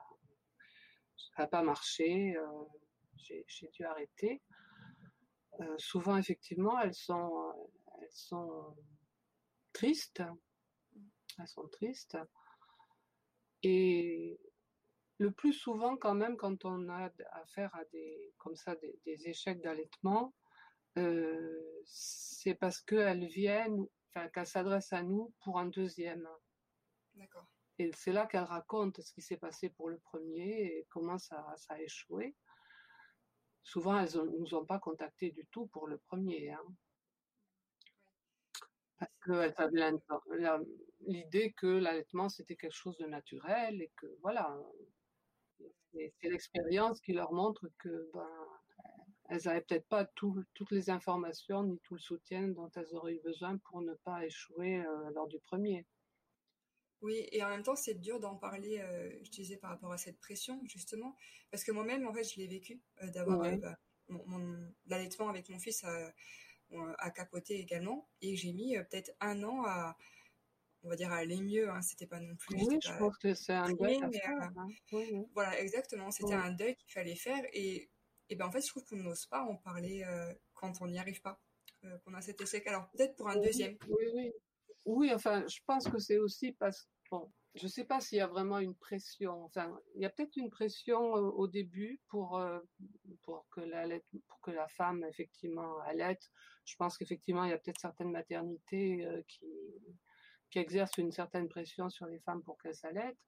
[1.37, 2.35] n'a pas marché,
[3.17, 4.41] j'ai dû arrêter.
[5.77, 7.53] souvent, effectivement, elles sont,
[8.01, 8.75] elles sont
[9.73, 10.23] tristes.
[11.39, 12.17] Elles sont tristes.
[13.63, 14.39] Et
[15.17, 19.61] le plus souvent, quand même, quand on a affaire à des, comme ça, des, échecs
[19.61, 20.33] d'allaitement,
[20.97, 26.27] euh, c'est parce qu'elles viennent, enfin, qu'elles s'adressent à nous pour un deuxième.
[27.15, 27.47] D'accord.
[27.77, 31.45] Et c'est là qu'elles racontent ce qui s'est passé pour le premier et comment ça,
[31.57, 32.35] ça a échoué.
[33.63, 36.51] Souvent, elles ne nous ont pas contactés du tout pour le premier.
[36.51, 36.63] Hein.
[38.97, 40.65] Parce qu'elle avait
[41.01, 44.57] l'idée que l'allaitement, c'était quelque chose de naturel et que voilà.
[45.91, 48.27] C'est l'expérience qui leur montre que ben,
[49.29, 53.21] elles n'avaient peut-être pas toutes les informations ni tout le soutien dont elles auraient eu
[53.21, 55.85] besoin pour ne pas échouer euh, lors du premier.
[57.01, 59.97] Oui, et en même temps, c'est dur d'en parler, euh, je disais, par rapport à
[59.97, 61.15] cette pression, justement,
[61.51, 63.77] parce que moi-même, en fait, je l'ai vécu, euh, d'avoir bah,
[64.87, 66.13] l'allaitement avec mon fils à,
[66.97, 68.09] à capoter également.
[68.21, 69.97] Et j'ai mis euh, peut-être un an à,
[70.83, 71.69] on va dire, aller mieux.
[71.69, 71.81] Hein.
[71.81, 72.55] C'était pas non plus.
[72.55, 73.99] Oui, je pense que c'est un deuil.
[74.01, 74.53] Hein.
[75.33, 76.11] Voilà, exactement.
[76.11, 77.43] C'était un deuil qu'il fallait faire.
[77.53, 77.89] Et,
[78.29, 80.03] et ben, en fait, je trouve qu'on n'ose pas en parler
[80.53, 81.39] quand on n'y arrive pas,
[82.03, 82.65] qu'on a cet échec.
[82.67, 83.77] Alors, peut-être pour un deuxième.
[83.89, 84.31] Oui, oui.
[84.85, 88.21] Oui, enfin, je pense que c'est aussi parce bon, je ne sais pas s'il y
[88.21, 89.43] a vraiment une pression.
[89.45, 92.41] Enfin, il y a peut-être une pression au, début pour
[93.23, 93.87] pour que la
[94.27, 96.29] pour que la femme effectivement allaite.
[96.65, 99.45] Je pense qu'effectivement il y a peut-être certaines maternités qui
[100.51, 103.25] qui exercent une certaine pression sur les femmes pour qu'elles allaitent.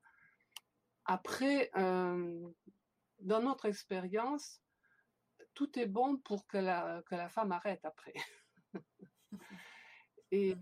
[1.06, 4.62] Après, dans notre expérience,
[5.54, 8.14] tout est bon pour que la que la femme arrête après.
[10.32, 10.56] Et,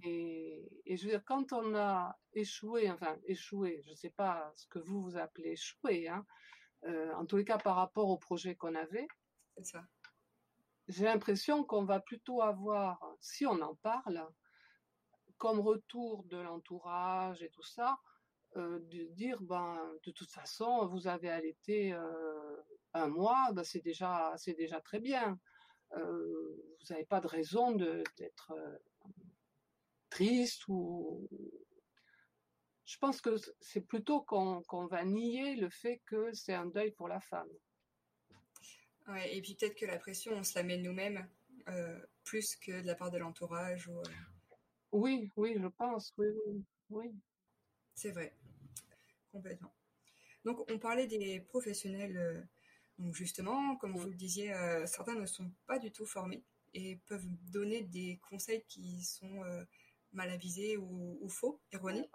[0.86, 4.68] et, je veux dire, quand on a échoué, enfin échoué, je ne sais pas ce
[4.68, 6.24] que vous vous appelez échoué, hein,
[6.86, 9.08] euh, en tous les cas par rapport au projet qu'on avait,
[10.88, 14.28] j'ai l'impression qu'on va plutôt avoir, si on en parle,
[15.38, 17.98] comme retour de l'entourage et tout ça,
[18.58, 22.56] euh, de dire ben de toute façon vous avez allaité euh,
[22.94, 25.40] un mois, ben, c'est déjà c'est déjà très bien.
[25.92, 28.54] Vous n'avez pas de raison d'être
[30.16, 31.28] triste ou
[32.86, 37.10] je pense que c'est plutôt qu'on va nier le fait que c'est un deuil pour
[37.10, 37.50] la femme.
[39.08, 41.28] Ouais, et puis peut-être que la pression, on se la met nous-mêmes
[41.68, 43.88] euh, plus que de la part de l'entourage.
[43.88, 44.04] Ou, euh.
[44.94, 46.28] Oui, oui, je pense, oui,
[46.90, 47.14] oui.
[47.94, 48.34] C'est vrai,
[49.32, 49.74] complètement.
[50.46, 52.42] Donc on parlait des professionnels, euh,
[53.00, 54.54] donc justement, comme vous le disiez,
[54.86, 59.44] certains ne sont pas du tout formés et peuvent donner des conseils qui sont
[60.16, 62.10] mal avisé ou, faux, erroné.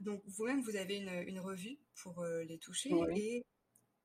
[0.00, 2.90] Donc vous-même, vous avez une, revue pour euh, les toucher.
[3.16, 3.44] Et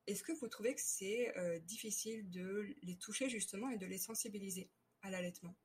[0.07, 3.97] est-ce que vous trouvez que c'est euh, difficile de les toucher justement et de les
[3.97, 4.69] sensibiliser
[5.01, 5.55] à l'allaitement?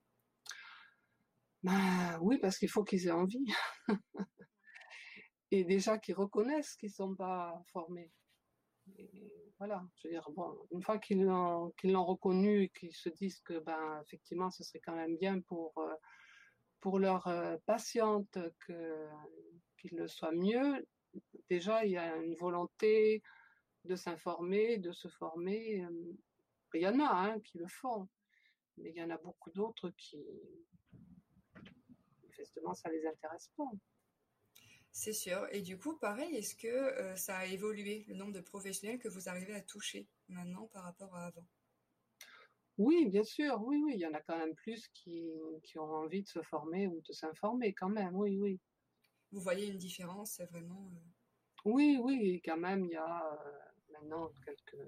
[1.62, 3.44] Bah, Oui, parce qu'il faut qu'ils aient envie.
[5.50, 8.12] et déjà qu'ils reconnaissent qu'ils ne sont pas formés.
[9.58, 11.72] voilà, je veux dire, bon, une fois qu'ils l'ont,
[12.04, 15.94] reconnu et qu'ils se disent que, ben, effectivement, ce serait quand même bien pour euh,
[16.80, 20.86] pour leur euh, patiente qu'il le soit mieux,
[21.48, 23.22] déjà il y a une volonté
[23.84, 25.84] de s'informer, de se former.
[25.84, 26.12] Euh,
[26.74, 28.08] il y en a hein, qui le font,
[28.76, 30.22] mais il y en a beaucoup d'autres qui,
[32.22, 33.70] manifestement, ça les intéresse pas.
[34.92, 35.46] C'est sûr.
[35.52, 39.08] Et du coup, pareil, est-ce que euh, ça a évolué, le nombre de professionnels que
[39.08, 41.46] vous arrivez à toucher maintenant par rapport à avant?
[42.78, 45.28] Oui, bien sûr, oui, oui, il y en a quand même plus qui,
[45.64, 48.60] qui ont envie de se former ou de s'informer quand même, oui, oui.
[49.32, 51.00] Vous voyez une différence vraiment euh?
[51.64, 53.58] Oui, oui, quand même, il y a euh,
[53.92, 54.78] maintenant quelques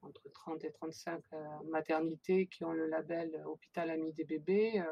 [0.00, 4.82] entre 30 et 35 euh, maternités qui ont le label Hôpital Ami des bébés,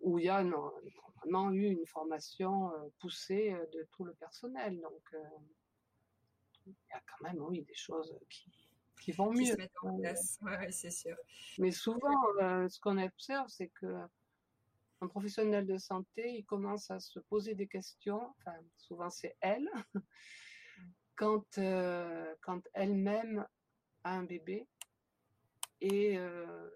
[0.00, 4.80] où il y a vraiment eu une formation poussée de tout le personnel.
[4.80, 5.14] Donc,
[6.66, 8.50] il y a quand même, oui, des choses qui,
[9.00, 9.56] qui vont mieux.
[10.70, 11.16] c'est sûr.
[11.58, 13.86] Mais souvent, euh, ce qu'on observe, c'est que
[15.02, 18.34] un professionnel de santé, il commence à se poser des questions.
[18.38, 19.68] Enfin, souvent, c'est elle.
[21.16, 23.46] quand euh, quand elle-même
[24.04, 24.68] a un bébé
[25.80, 26.70] et, euh,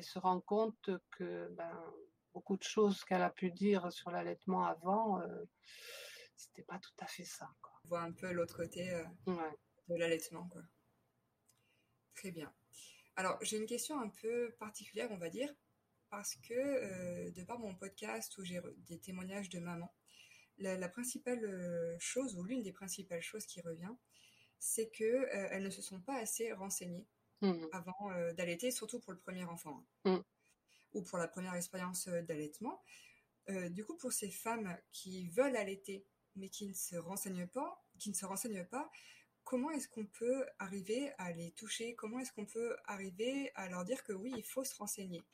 [0.00, 1.78] se rend compte que ben,
[2.32, 5.20] beaucoup de choses qu'elle a pu dire sur l'allaitement avant,
[6.36, 7.50] c'était pas tout à fait ça.
[7.60, 7.72] Quoi.
[7.84, 8.90] On voit un peu l'autre côté
[9.26, 10.62] de l'allaitement, quoi.
[12.20, 12.52] Très bien.
[13.16, 15.50] Alors, j'ai une question un peu particulière, on va dire,
[16.10, 19.94] parce que euh, de par mon podcast où j'ai des témoignages de mamans,
[20.58, 23.94] la, principale euh, chose ou l'une des principales choses qui revient,
[24.58, 27.06] c'est que euh, elles ne se sont pas assez renseignées
[27.40, 27.68] mmh.
[27.72, 30.98] avant d'allaiter, surtout pour le premier enfant hein, mmh.
[30.98, 32.82] ou pour la première expérience d'allaitement.
[33.48, 36.04] du coup, pour ces femmes qui veulent allaiter
[36.36, 38.90] mais qui ne se renseignent pas, qui ne se renseignent pas,
[39.50, 41.96] comment est-ce qu'on peut arriver à les toucher?
[41.96, 45.24] Comment est-ce qu'on peut arriver à leur dire que oui, il faut se renseigner?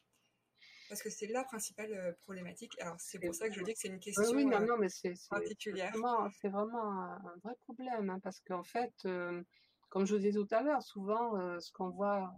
[0.89, 2.73] Parce que c'est la principale euh, problématique.
[2.81, 4.89] Alors, c'est pour ça que je dis que c'est une question oui, non, non, mais
[4.89, 5.93] c'est, particulière.
[6.41, 9.43] C'est vraiment, un, vrai problème, hein, parce qu'en fait, euh,
[9.91, 12.33] comme je vous disais tout à l'heure, souvent, euh, ce qu'on voit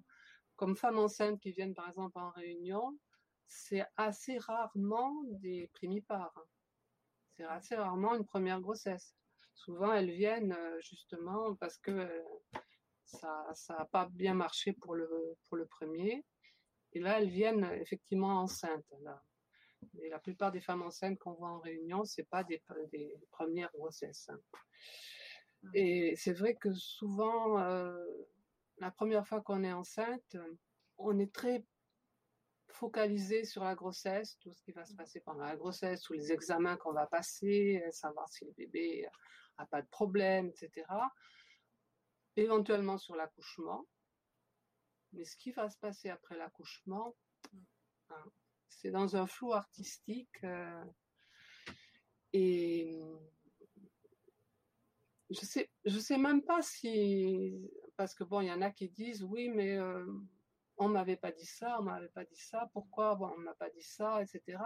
[0.57, 2.99] comme femmes enceintes qui viennent, par exemple, en réunion,
[3.47, 6.45] c'est assez rarement des primipares.
[7.37, 9.15] C'est assez rarement une première grossesse
[9.59, 12.23] souvent elles viennent euh, justement parce que euh,
[13.05, 15.09] ça n'a pas bien marché pour le,
[15.49, 16.25] pour le premier.
[16.93, 18.93] Et là, elles viennent effectivement enceintes.
[19.03, 19.23] Là.
[20.01, 23.71] Et la plupart des femmes enceintes qu'on voit en réunion, c'est pas des, des, premières
[23.73, 24.29] grossesses.
[24.29, 24.41] Hein.
[25.63, 25.71] Mmh.
[25.75, 27.97] Et c'est vrai que souvent, euh,
[28.79, 30.37] la première fois qu'on est enceinte,
[30.99, 31.65] on est très
[32.69, 36.31] focaliser sur la grossesse, tout ce qui va se passer pendant la grossesse, tous les
[36.33, 39.09] examens qu'on va passer, savoir si le bébé
[39.59, 40.87] a pas de problème, etc.
[42.37, 43.87] Éventuellement sur l'accouchement.
[45.13, 47.17] Mais ce qui va se passer après l'accouchement,
[48.11, 48.25] hein,
[48.69, 50.45] c'est dans un flou artistique.
[50.45, 50.85] Euh,
[52.33, 53.01] et
[55.31, 58.89] je sais, je sais même pas si, parce que bon, il y en a qui
[58.89, 60.07] disent oui, mais euh,
[60.77, 63.71] on m'avait pas dit ça, on m'avait pas dit ça, pourquoi bon, on m'a pas
[63.71, 64.59] dit ça, etc.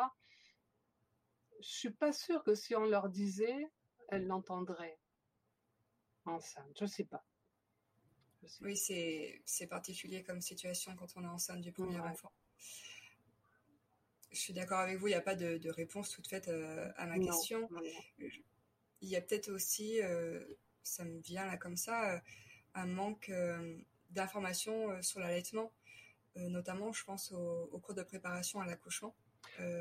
[1.60, 3.70] Je suis pas sûre que si on leur disait,
[4.12, 4.98] elles l'entendraient
[6.26, 6.76] enceinte.
[6.78, 7.24] Je sais pas.
[8.60, 12.32] Oui, c'est particulier comme situation quand on est enceinte du premier enfant.
[14.30, 17.06] Je suis d'accord avec vous, il n'y a pas de, réponse toute faite euh, à
[17.06, 17.68] ma question.
[19.00, 20.44] Il y a peut-être aussi, euh,
[20.82, 22.18] ça me vient là comme ça, euh,
[22.74, 23.30] un manque
[24.10, 25.72] d'informations sur l'allaitement,
[26.36, 29.14] notamment je pense au, cours de préparation à l'accouchement.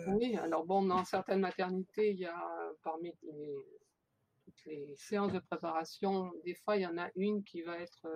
[0.07, 3.80] Oui, alors bon, dans certaines maternités, il y a parmi les,
[4.43, 8.07] toutes les séances de préparation, des fois il y en a une qui va être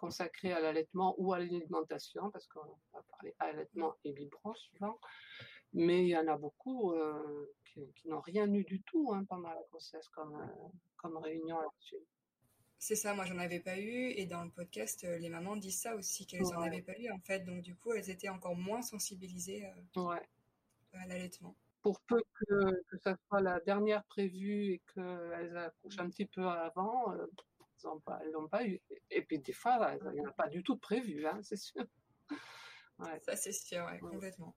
[0.00, 4.98] consacrée à l'allaitement ou à l'alimentation, parce qu'on va parler allaitement et biberon souvent.
[5.74, 7.46] Mais il y en a beaucoup euh,
[7.94, 12.02] qui, n'ont rien eu du tout hein, pendant la grossesse comme, euh, comme réunion là-dessus.
[12.78, 15.82] C'est ça, moi j'en avais pas eu et dans le podcast euh, les mamans disent
[15.82, 18.56] ça aussi qu'elles n'en avaient pas eu en fait, donc du coup elles étaient encore
[18.56, 21.54] moins sensibilisées à l'allaitement.
[21.82, 26.46] Pour peu que, que ça soit la dernière prévue et qu'elles accouchent un petit peu
[26.46, 27.26] avant, elles
[27.84, 28.80] n'ont pas, pas, eu.
[29.10, 31.56] Et puis des fois, il n'y en a pas du tout de prévu, hein, c'est
[31.56, 31.84] sûr.
[33.22, 34.54] Ça c'est sûr, complètement.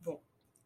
[0.00, 0.20] Bon,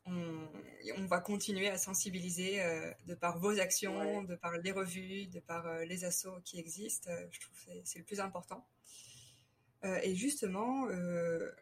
[0.06, 5.40] on, va continuer à sensibiliser euh, de par vos actions, de par les revues, de
[5.40, 7.10] par euh, les assos qui existent.
[7.10, 8.66] Euh, je trouve que c'est le plus important.
[9.82, 10.86] et justement,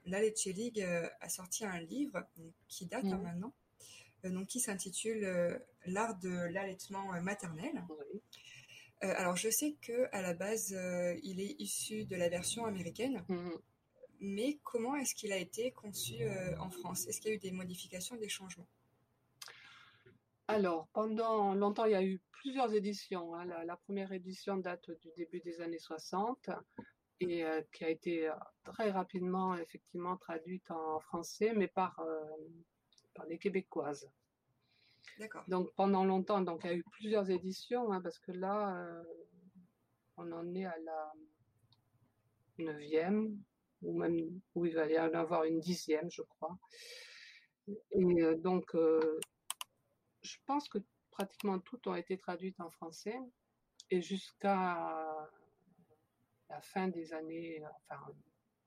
[0.06, 0.80] la Lecce League
[1.20, 2.26] a sorti un livre
[2.66, 3.22] qui date hein, mmh.
[3.22, 3.52] maintenant,
[4.24, 7.84] donc qui s'intitule L'art de l'allaitement maternel.
[9.00, 10.76] alors je sais que à la base,
[11.22, 13.24] il est issu de la version américaine.
[13.28, 13.50] Mmh
[14.20, 17.06] mais comment est-ce qu'il a été conçu euh, en France?
[17.06, 18.68] Est-ce qu'il y a eu des modifications, des changements?
[20.48, 23.34] Alors, pendant longtemps, il y a eu plusieurs éditions.
[23.34, 23.44] Hein.
[23.44, 26.50] La, première édition date du début des années 60
[27.20, 32.00] et euh, qui a été euh, très rapidement, effectivement, traduite en français, mais par,
[33.18, 34.08] par les Québécoises.
[35.18, 35.44] D'accord.
[35.48, 39.02] Donc, pendant longtemps, donc, il y a eu plusieurs éditions, hein, parce que là,
[40.16, 41.12] on en est à la
[42.58, 43.36] neuvième,
[43.82, 46.56] ou même où il va y en avoir une dixième, je crois.
[47.68, 49.20] Et euh, donc, euh,
[50.22, 50.78] je pense que
[51.10, 53.18] pratiquement toutes ont été traduites en français.
[53.90, 55.28] Et jusqu'à
[56.48, 58.00] la fin des années, enfin,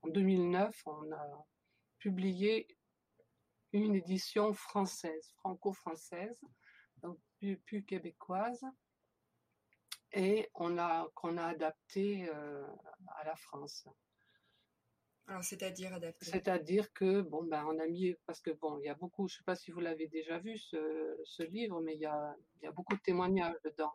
[0.01, 1.45] en 2009, on a
[1.99, 2.67] publié
[3.73, 6.39] une édition française, franco-française,
[6.97, 7.17] donc
[7.65, 8.63] plus, québécoise,
[10.13, 12.67] et on a qu'on a adapté euh,
[13.17, 13.87] à la France.
[15.27, 16.25] Alors, c'est-à-dire adapté?
[16.25, 19.35] C'est-à-dire que, bon, ben, on a mis, parce que, bon, il y a beaucoup, je
[19.35, 22.65] ne sais pas si vous l'avez déjà vu, ce, livre, mais il y a, il
[22.65, 23.93] y a beaucoup de témoignages dedans.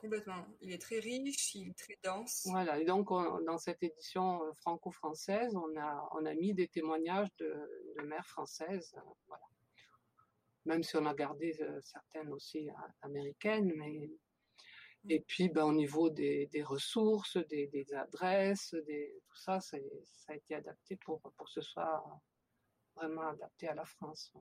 [0.00, 0.46] Complètement.
[0.62, 2.46] Il est très riche, il est très dense.
[2.46, 2.78] Voilà.
[2.80, 7.54] Et donc, dans cette édition euh, franco-française, on a, on a mis des témoignages de,
[7.98, 8.94] de mères françaises.
[8.96, 9.44] Euh, voilà.
[10.64, 12.70] Même si on a gardé euh, certaines aussi
[13.02, 14.10] américaines, mais
[15.08, 19.78] et puis, ben, au niveau des, des ressources, des, des, adresses, des, tout ça, ça
[20.28, 22.04] a été adapté pour, pour que ce soit
[22.94, 24.32] vraiment adapté à la France.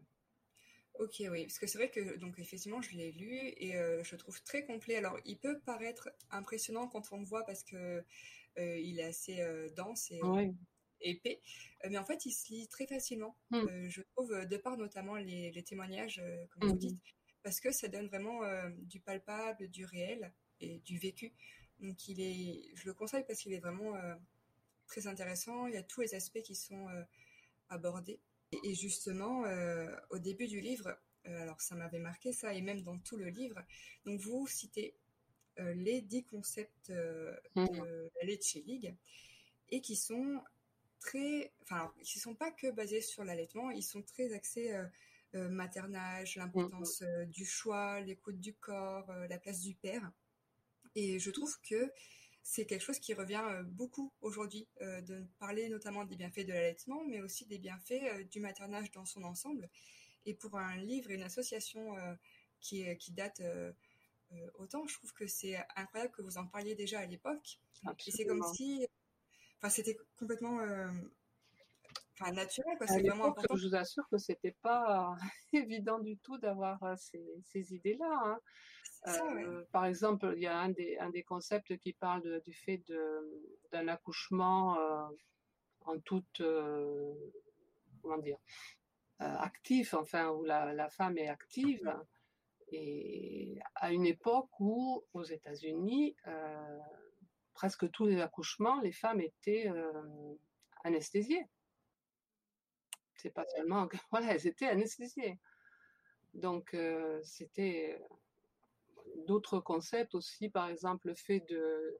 [0.95, 4.17] Ok, oui, parce que c'est vrai que donc effectivement je l'ai lu et euh, je
[4.17, 4.97] trouve très complet.
[4.97, 8.03] Alors il peut paraître impressionnant quand on le voit parce que
[8.57, 10.19] euh, il est assez euh, dense et
[11.01, 11.39] épais,
[11.89, 13.37] mais en fait il se lit très facilement.
[13.51, 13.87] Mmh.
[13.87, 16.79] je trouve de par notamment les, les témoignages, comme vous mmh.
[16.79, 17.01] dites,
[17.43, 18.41] parce que ça donne vraiment
[18.79, 21.31] du palpable, du réel et du vécu.
[21.79, 23.93] Donc il est, je le conseille parce qu'il est vraiment
[24.87, 25.67] très intéressant.
[25.67, 26.87] Il y a tous les aspects qui sont
[27.69, 28.19] abordés.
[28.63, 32.97] Et, justement, euh, au début du livre, alors ça m'avait marqué ça, et même dans
[32.97, 33.61] tout le livre,
[34.05, 34.95] donc vous citez
[35.57, 37.65] les dix concepts mmh.
[37.65, 38.95] de la Lecce League
[39.67, 40.41] et qui sont
[41.01, 44.73] très, enfin, qui sont pas que basés sur l'allaitement, ils sont très axés
[45.33, 47.25] maternage, l'importance mmh.
[47.25, 50.09] du choix, l'écoute du corps, la place du père.
[50.95, 51.91] Et je trouve que
[52.43, 56.53] c'est quelque chose qui revient euh, beaucoup aujourd'hui, euh, de parler notamment des bienfaits de
[56.53, 59.69] l'allaitement, mais aussi des bienfaits euh, du maternage dans son ensemble.
[60.25, 61.95] Et pour un livre et une association
[62.59, 63.41] qui, qui date
[64.55, 67.59] autant, je trouve que c'est incroyable que vous en parliez déjà à l'époque.
[68.05, 68.85] Et c'est comme si,
[69.57, 70.59] enfin, c'était complètement,
[72.19, 72.85] enfin, naturel, quoi.
[72.85, 73.55] C'est vraiment important.
[73.55, 75.15] Je vous assure que c'était pas
[75.53, 78.21] évident du tout d'avoir ces, ces idées-là.
[78.25, 78.39] Hein.
[79.07, 82.83] Euh, par exemple, il y a un des, un des concepts qui parle du fait
[83.71, 85.07] d'un accouchement euh,
[85.85, 87.13] en toute, euh,
[88.01, 88.37] comment dire,
[89.19, 91.93] actif, enfin, où la, la, femme est active.
[92.71, 96.15] Et à une époque où, aux États-Unis,
[97.53, 99.71] presque tous les accouchements, les femmes étaient
[100.83, 101.45] anesthésiées.
[103.15, 105.39] C'est pas seulement que, voilà, elles étaient anesthésiées.
[106.33, 106.77] Donc,
[107.23, 107.99] c'était
[109.27, 111.99] d'autres concepts aussi, par exemple le fait de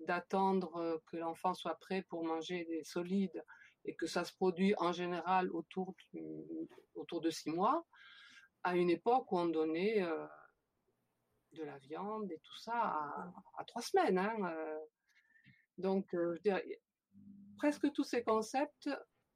[0.00, 3.44] d'attendre euh, que l'enfant soit prêt pour manger des solides
[3.84, 5.94] et que ça se produit en général autour,
[6.94, 7.86] autour de six mois,
[8.62, 10.26] à une époque où on donnait euh,
[11.52, 12.74] de la viande et tout ça
[13.56, 14.18] à, trois semaines.
[14.18, 14.78] Hein, euh.
[15.78, 16.14] Donc,
[17.56, 18.90] presque tous ces concepts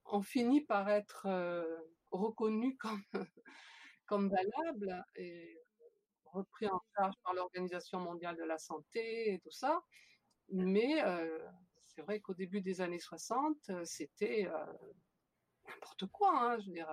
[0.04, 1.28] ont fini par être
[2.10, 3.02] reconnus comme,
[4.06, 5.04] comme valables.
[6.32, 9.82] Repris en charge par l'Organisation mondiale de la santé et tout ça.
[10.50, 11.38] Mais euh,
[11.80, 14.66] c'est vrai qu'au début des années 60, euh, c'était euh,
[15.68, 16.30] n'importe quoi.
[16.38, 16.88] Hein, je veux dire,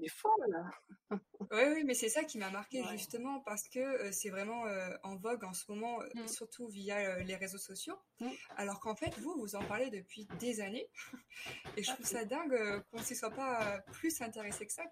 [0.00, 0.64] des folles.
[1.10, 4.64] oui, oui, mais c'est ça qui m'a marqué justement parce que c'est vraiment
[5.02, 6.28] en vogue en ce moment, mmh.
[6.28, 7.96] surtout via les réseaux sociaux.
[8.20, 8.28] Mmh.
[8.56, 10.88] Alors qu'en fait, vous, vous en parlez depuis des années.
[11.76, 14.84] Et je trouve ça dingue qu'on ne s'y soit pas plus intéressé que ça.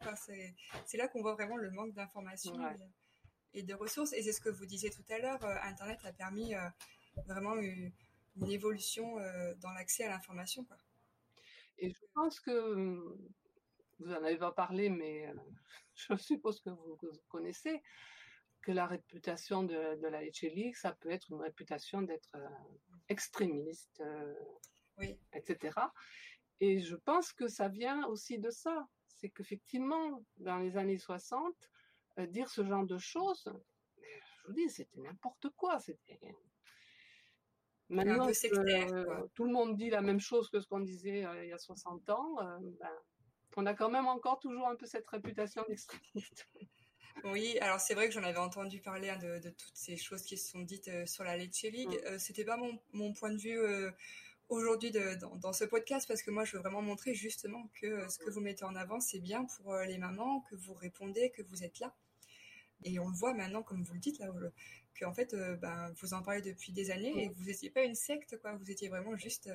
[0.87, 2.57] C'est là qu'on voit vraiment le manque d'informations
[3.55, 4.13] et, de ressources.
[4.13, 6.55] Et c'est ce que vous disiez tout à l'heure, Internet a permis
[7.27, 7.93] vraiment une,
[8.37, 9.17] une évolution
[9.61, 10.67] dans l'accès à l'information.
[11.79, 13.19] Et je pense que mmh,
[13.99, 15.35] vous en avez pas parlé, mais euh,
[15.95, 17.83] je suppose que vous, connaissez
[18.63, 22.49] que la réputation de, de la League, ça peut être une réputation d'être euh,
[23.09, 24.35] extrémiste, euh,
[25.33, 25.79] etc.
[26.61, 28.87] Et je pense que ça vient aussi de ça.
[29.07, 31.55] C'est qu'effectivement, dans les années 60,
[32.29, 33.49] dire ce genre de choses,
[33.97, 35.79] je vous dis, c'était n'importe quoi.
[35.79, 36.21] C'était
[37.91, 38.29] Maintenant,
[39.35, 42.11] tout le monde dit la même chose que ce qu'on disait il y a 60
[42.11, 42.35] ans.
[42.61, 42.91] Ben,
[43.57, 46.49] on a quand même encore toujours un peu cette réputation d'extrémiste.
[47.25, 50.37] Oui, alors c'est vrai que j'en avais entendu parler hein, de, toutes ces choses qui
[50.37, 51.89] se sont dites euh, sur la Lecce League.
[51.89, 52.07] Mm.
[52.07, 52.59] Euh, c'était pas
[52.93, 53.91] mon, point de vue euh,
[54.49, 58.31] aujourd'hui dans, ce podcast parce que moi je veux vraiment montrer justement que ce que
[58.31, 61.81] vous mettez en avant c'est bien pour les mamans, que vous répondez, que vous êtes
[61.81, 61.95] là.
[62.85, 64.29] Et on le voit maintenant, comme vous le dites là,
[64.95, 67.33] que en fait, ben, vous en parlez depuis des années et mm.
[67.33, 68.55] vous n'étiez pas une secte, quoi.
[68.55, 69.51] Vous étiez vraiment juste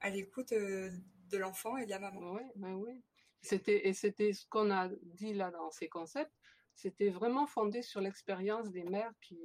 [0.00, 2.34] à l'écoute de l'enfant et de la maman.
[2.34, 3.02] Oui, ben oui.
[3.42, 6.32] C'était, et c'était ce qu'on a dit là dans ces concepts,
[6.74, 9.38] c'était vraiment fondé sur l'expérience des mères qui,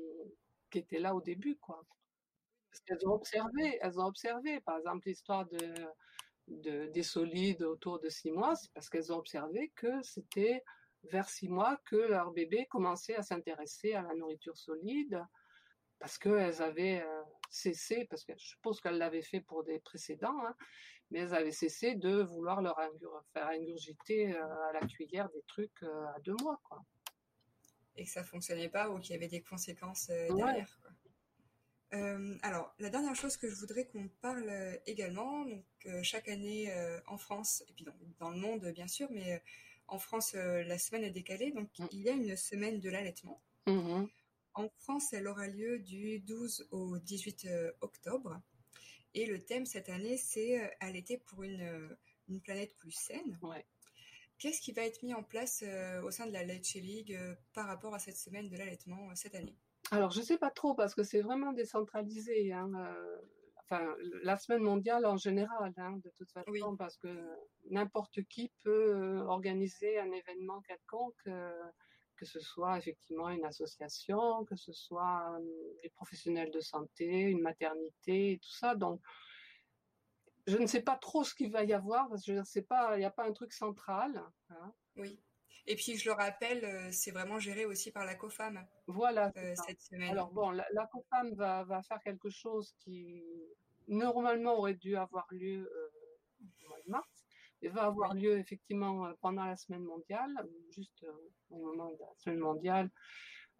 [0.73, 1.83] étaient là au début, quoi.
[2.69, 5.73] Parce qu'elles ont observé, elles ont observé, par exemple, l'histoire de,
[6.47, 10.63] de, des solides autour de six mois, c'est parce qu'elles ont observé que c'était
[11.03, 15.25] vers six mois que leur bébé commençait à s'intéresser à la nourriture solide,
[15.99, 20.45] parce qu'elles avaient euh, cessé, parce que je suppose qu'elles l'avaient fait pour des précédents,
[20.45, 20.55] hein,
[21.11, 22.77] mais elles avaient cessé de vouloir leur
[23.33, 26.83] faire ingurgiter euh, à la cuillère des trucs euh, à deux mois, quoi.
[27.95, 30.79] Et que ça fonctionnait pas ou qu'il y avait des conséquences euh, derrière.
[32.43, 34.51] alors, la dernière chose que je voudrais qu'on parle
[34.85, 35.65] également, donc
[36.03, 36.71] chaque année
[37.07, 37.85] en France, et puis
[38.19, 39.41] dans, le monde bien sûr, mais
[39.87, 41.87] en France, la semaine est décalée, donc mmh.
[41.91, 43.41] il y a une semaine de l'allaitement.
[43.65, 44.05] Mmh
[44.53, 47.47] en France, elle aura lieu du 12 au 18
[47.81, 48.41] octobre.
[49.17, 51.97] Et le thème cette année, c'est euh, allaiter pour une, euh,
[52.29, 53.35] une planète plus saine.
[54.37, 57.19] Qu'est-ce qui va être mis en place euh, au sein de la Leche League
[57.55, 59.55] par rapport à cette semaine de l'allaitement cette année?
[59.89, 62.53] Alors, je ne sais pas trop parce que c'est vraiment décentralisé.
[62.53, 62.71] Hein,
[63.63, 67.07] enfin, la semaine mondiale en général, hein, de toute façon, parce que
[67.71, 71.27] n'importe qui peut organiser un événement quelconque
[72.17, 75.37] que ce soit effectivement une association, que ce soit
[75.83, 78.75] des professionnels de santé, une maternité, et tout ça.
[78.75, 79.01] Donc,
[80.47, 82.95] je ne sais pas trop ce qu'il va y avoir, parce que je sais pas,
[82.95, 84.23] il n'y a pas un truc central.
[84.49, 84.73] Hein.
[84.95, 85.21] Oui.
[85.65, 88.65] Et puis, je le rappelle, c'est vraiment géré aussi par la COFAM.
[88.87, 89.33] Voilà.
[89.65, 90.11] cette semaine.
[90.11, 93.21] Alors, bon, la, COFAM va, va, faire quelque chose qui,
[93.87, 95.69] normalement, aurait dû avoir lieu
[96.39, 97.16] au mois de mars
[97.61, 100.31] il va avoir lieu effectivement euh, pendant la semaine mondiale,
[100.69, 101.11] juste euh,
[101.49, 102.89] au moment de la semaine mondiale.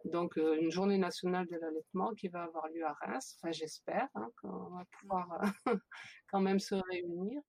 [0.04, 3.36] Donc, euh, une journée nationale de l'allaitement qui va avoir lieu à Reims.
[3.36, 5.40] Enfin, j'espère hein, qu'on va pouvoir
[6.28, 7.40] quand même se réunir.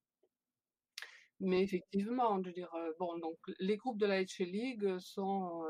[1.39, 2.69] Mais effectivement, je dire,
[2.99, 5.63] bon, donc les groupes de la HL League sont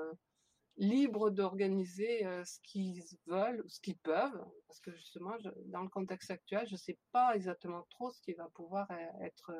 [0.78, 6.66] libres d'organiser ce qu'ils veulent, ce qu'ils peuvent, parce que justement, dans le contexte actuel,
[6.66, 8.88] je ne sais pas exactement trop ce qui va pouvoir
[9.22, 9.52] être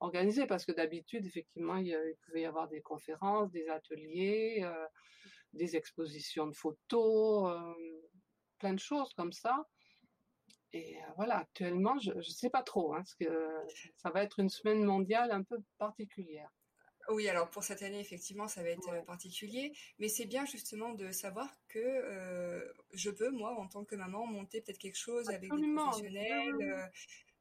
[0.00, 4.86] organisé parce que d'habitude, effectivement, il, pouvait y avoir des conférences, des ateliers, euh,
[5.52, 7.74] des expositions de photos, euh,
[8.58, 9.66] plein de choses comme ça.
[10.72, 13.48] Et euh, voilà, actuellement, je ne sais pas trop, hein, parce que
[13.96, 16.50] ça va être une semaine mondiale un peu particulière.
[17.08, 21.12] Oui, alors pour cette année, effectivement, ça va être particulier, mais c'est bien justement de
[21.12, 25.72] savoir que je peux, moi, en tant que maman, monter peut-être quelque chose avec des
[25.72, 26.90] professionnels.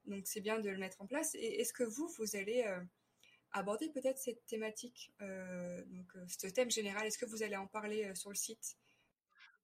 [0.08, 1.36] Donc c'est bien de le mettre en place.
[1.36, 2.80] Et est-ce que vous, vous allez euh,
[3.52, 7.68] aborder peut-être cette thématique, euh, donc euh, ce thème général, est-ce que vous allez en
[7.68, 8.78] parler sur le site?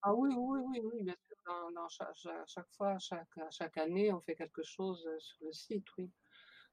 [0.04, 1.38] Ah oui, oui, oui, oui, bien sûr.
[1.46, 6.10] Dans, chaque, fois, chaque, chaque année, on fait quelque chose sur le site, oui.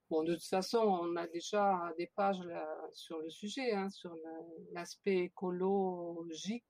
[0.08, 2.48] Bon, de toute façon, on a déjà des pages
[2.92, 4.16] sur le sujet, hein, sur
[4.72, 6.64] l'aspect écologique,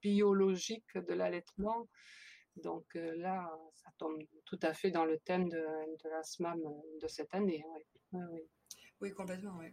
[0.00, 1.88] biologique de l'allaitement.
[2.56, 6.60] Donc là, ça tombe tout à fait dans le thème de, la SMAM
[7.00, 7.64] de cette année.
[9.00, 9.68] Oui, complètement, oui.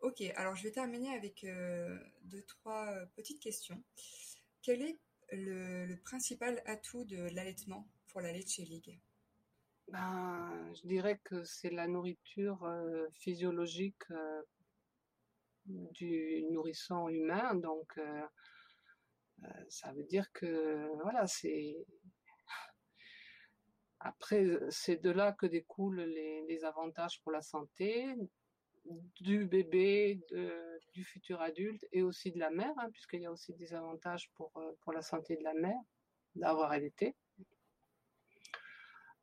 [0.00, 1.44] Ok, alors je vais terminer avec
[2.22, 3.82] deux, trois petites questions.
[4.62, 4.98] Quel est
[5.32, 9.00] le, principal atout de l'allaitement pour la Leche League?
[9.88, 12.64] Ben, Je dirais que c'est la nourriture
[13.14, 14.04] physiologique
[15.66, 17.54] du nourrisson humain.
[17.56, 17.98] Donc,
[19.68, 21.76] ça veut dire que voilà, c'est
[24.00, 28.14] après, c'est de là que découlent les, avantages pour la santé
[29.20, 30.20] du bébé,
[30.98, 34.30] du futur adulte et aussi de la mère, hein, puisqu'il y a aussi des avantages
[34.34, 35.80] pour, euh, pour la santé de la mère
[36.34, 37.14] d'avoir allaité.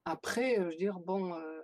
[0.05, 1.61] Après, euh, je veux dire, bon, euh,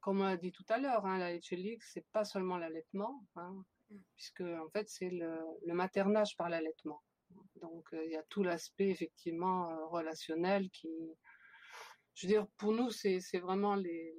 [0.00, 3.64] comme on a dit tout à l'heure, hein, la ce c'est pas seulement l'allaitement, hein,
[3.90, 3.96] mm.
[4.16, 7.02] puisque en fait, c'est le, le, maternage par l'allaitement.
[7.56, 10.88] Donc, il y a tout l'aspect effectivement relationnel qui,
[12.14, 14.14] je veux dire, pour nous, c'est vraiment les,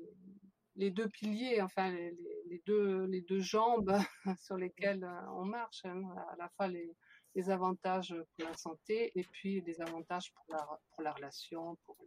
[0.76, 2.12] les deux piliers, enfin les,
[2.48, 3.98] les, deux, les deux jambes
[4.40, 6.96] sur lesquelles euh, on marche, hein, à la fois les,
[7.36, 11.98] les, avantages pour la santé et puis les avantages pour la, pour la relation, pour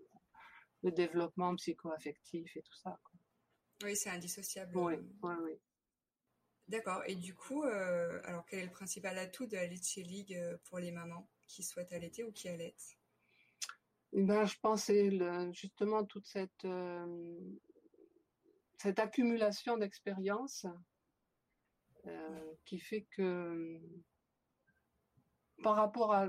[0.82, 2.98] le, développement psycho-affectif et tout ça.
[3.82, 4.76] Oui, c'est indissociable.
[4.76, 5.52] Oui, oui, oui.
[6.68, 7.02] D'accord.
[7.06, 10.56] Et du coup, euh, alors quel est le principal atout de la Litchi League euh,
[10.68, 12.97] pour les mamans qui souhaitent allaiter ou qui allaitent?
[14.12, 17.38] Ben, je pense que justement toute cette, euh,
[18.78, 20.66] cette accumulation d'expérience
[22.06, 23.80] euh, qui fait que
[25.62, 26.26] par rapport à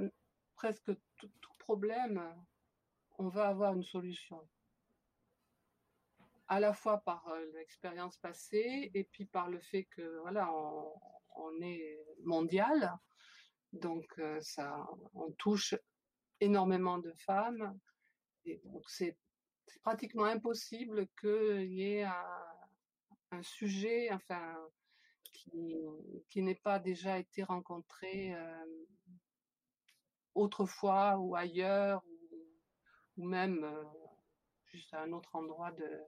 [0.55, 2.21] presque tout, problème,
[3.19, 4.41] on va avoir une solution.
[6.47, 11.61] À la fois par euh, l'expérience passée et puis par le fait que voilà, on
[11.61, 12.97] est mondial,
[13.71, 15.75] donc ça, on touche
[16.39, 17.79] énormément de femmes.
[18.63, 19.17] Donc, c'est
[19.83, 24.57] pratiquement impossible qu'il y ait un, sujet, enfin,
[25.31, 25.75] qui,
[26.29, 28.65] qui n'ait pas déjà été rencontré euh,
[30.33, 32.03] autrefois ou ailleurs,
[33.17, 33.83] ou, même euh,
[34.65, 36.01] juste à un autre endroit de,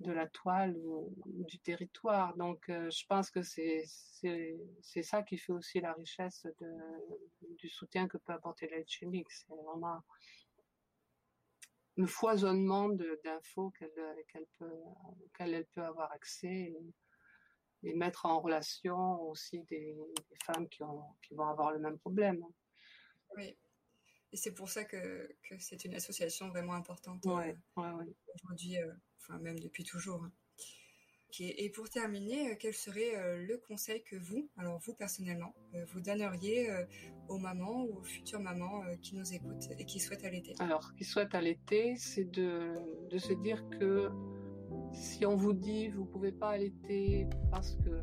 [0.00, 2.36] de la toile ou, du territoire.
[2.36, 3.84] Donc, euh, je pense que c'est
[5.02, 6.46] ça qui fait aussi la richesse
[7.42, 9.30] du soutien que peut apporter l'aide chimique.
[9.30, 10.02] C'est vraiment
[11.96, 12.88] le foisonnement
[13.24, 13.90] d'infos qu'elle
[14.28, 14.82] qu'elle peut
[15.40, 16.72] elle peut avoir accès
[17.82, 21.98] et, mettre en relation aussi des, des, femmes qui ont qui vont avoir le même
[21.98, 22.40] problème.
[23.36, 23.56] Oui.
[24.32, 28.76] Et c'est pour ça que, que c'est une association vraiment importante ouais, euh, ouais, aujourd'hui.
[28.78, 30.22] Euh, enfin même depuis toujours.
[30.22, 30.32] Hein.
[31.40, 35.54] Et pour terminer, euh, quel serait euh, le conseil que vous, alors vous personnellement,
[35.92, 36.70] vous donneriez
[37.28, 40.54] aux mamans ou aux futures mamans qui nous écoutent et qui souhaitent allaiter?
[40.58, 42.74] Alors, qui souhaitent allaiter, c'est de,
[43.10, 44.08] de se dire que
[44.94, 48.00] si on vous dit vous pouvez pas allaiter parce que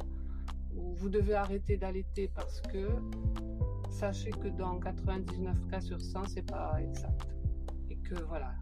[0.75, 2.89] ou vous devez arrêter d'allaiter parce que
[3.95, 7.27] sachez que dans 99 cas sur 100 c'est pas exact
[7.89, 8.53] et que voilà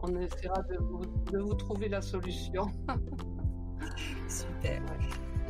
[0.00, 2.66] on essaiera de vous, trouver la solution.
[4.28, 4.80] Super.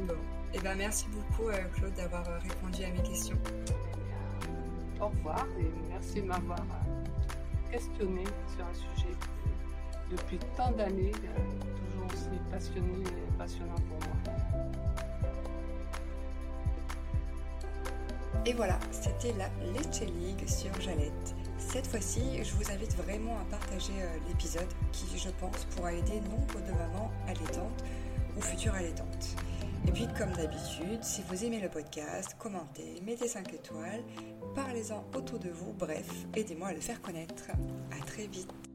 [0.06, 0.14] Bon.
[0.54, 3.36] Eh ben, merci beaucoup, euh, Claude, d'avoir euh, répondu à mes questions.
[5.00, 9.14] Au revoir et merci de m'avoir euh, questionné sur un sujet
[10.10, 15.07] depuis tant d'années, toujours aussi passionné et passionnant pour moi.
[18.46, 21.34] Et voilà, c'était la Leche League sur Jalette.
[21.58, 26.20] Cette fois-ci, je vous invite vraiment à partager euh, l'épisode qui, je pense, pourra aider
[26.20, 27.84] nombre de mamans allaitantes
[28.36, 29.36] ou futures allaitantes.
[29.86, 34.02] Et puis, comme d'habitude, si vous aimez le podcast, commentez, mettez 5 étoiles,
[34.54, 37.44] parlez-en autour de vous, bref, aidez-moi à le faire connaître.
[37.90, 38.67] À très vite.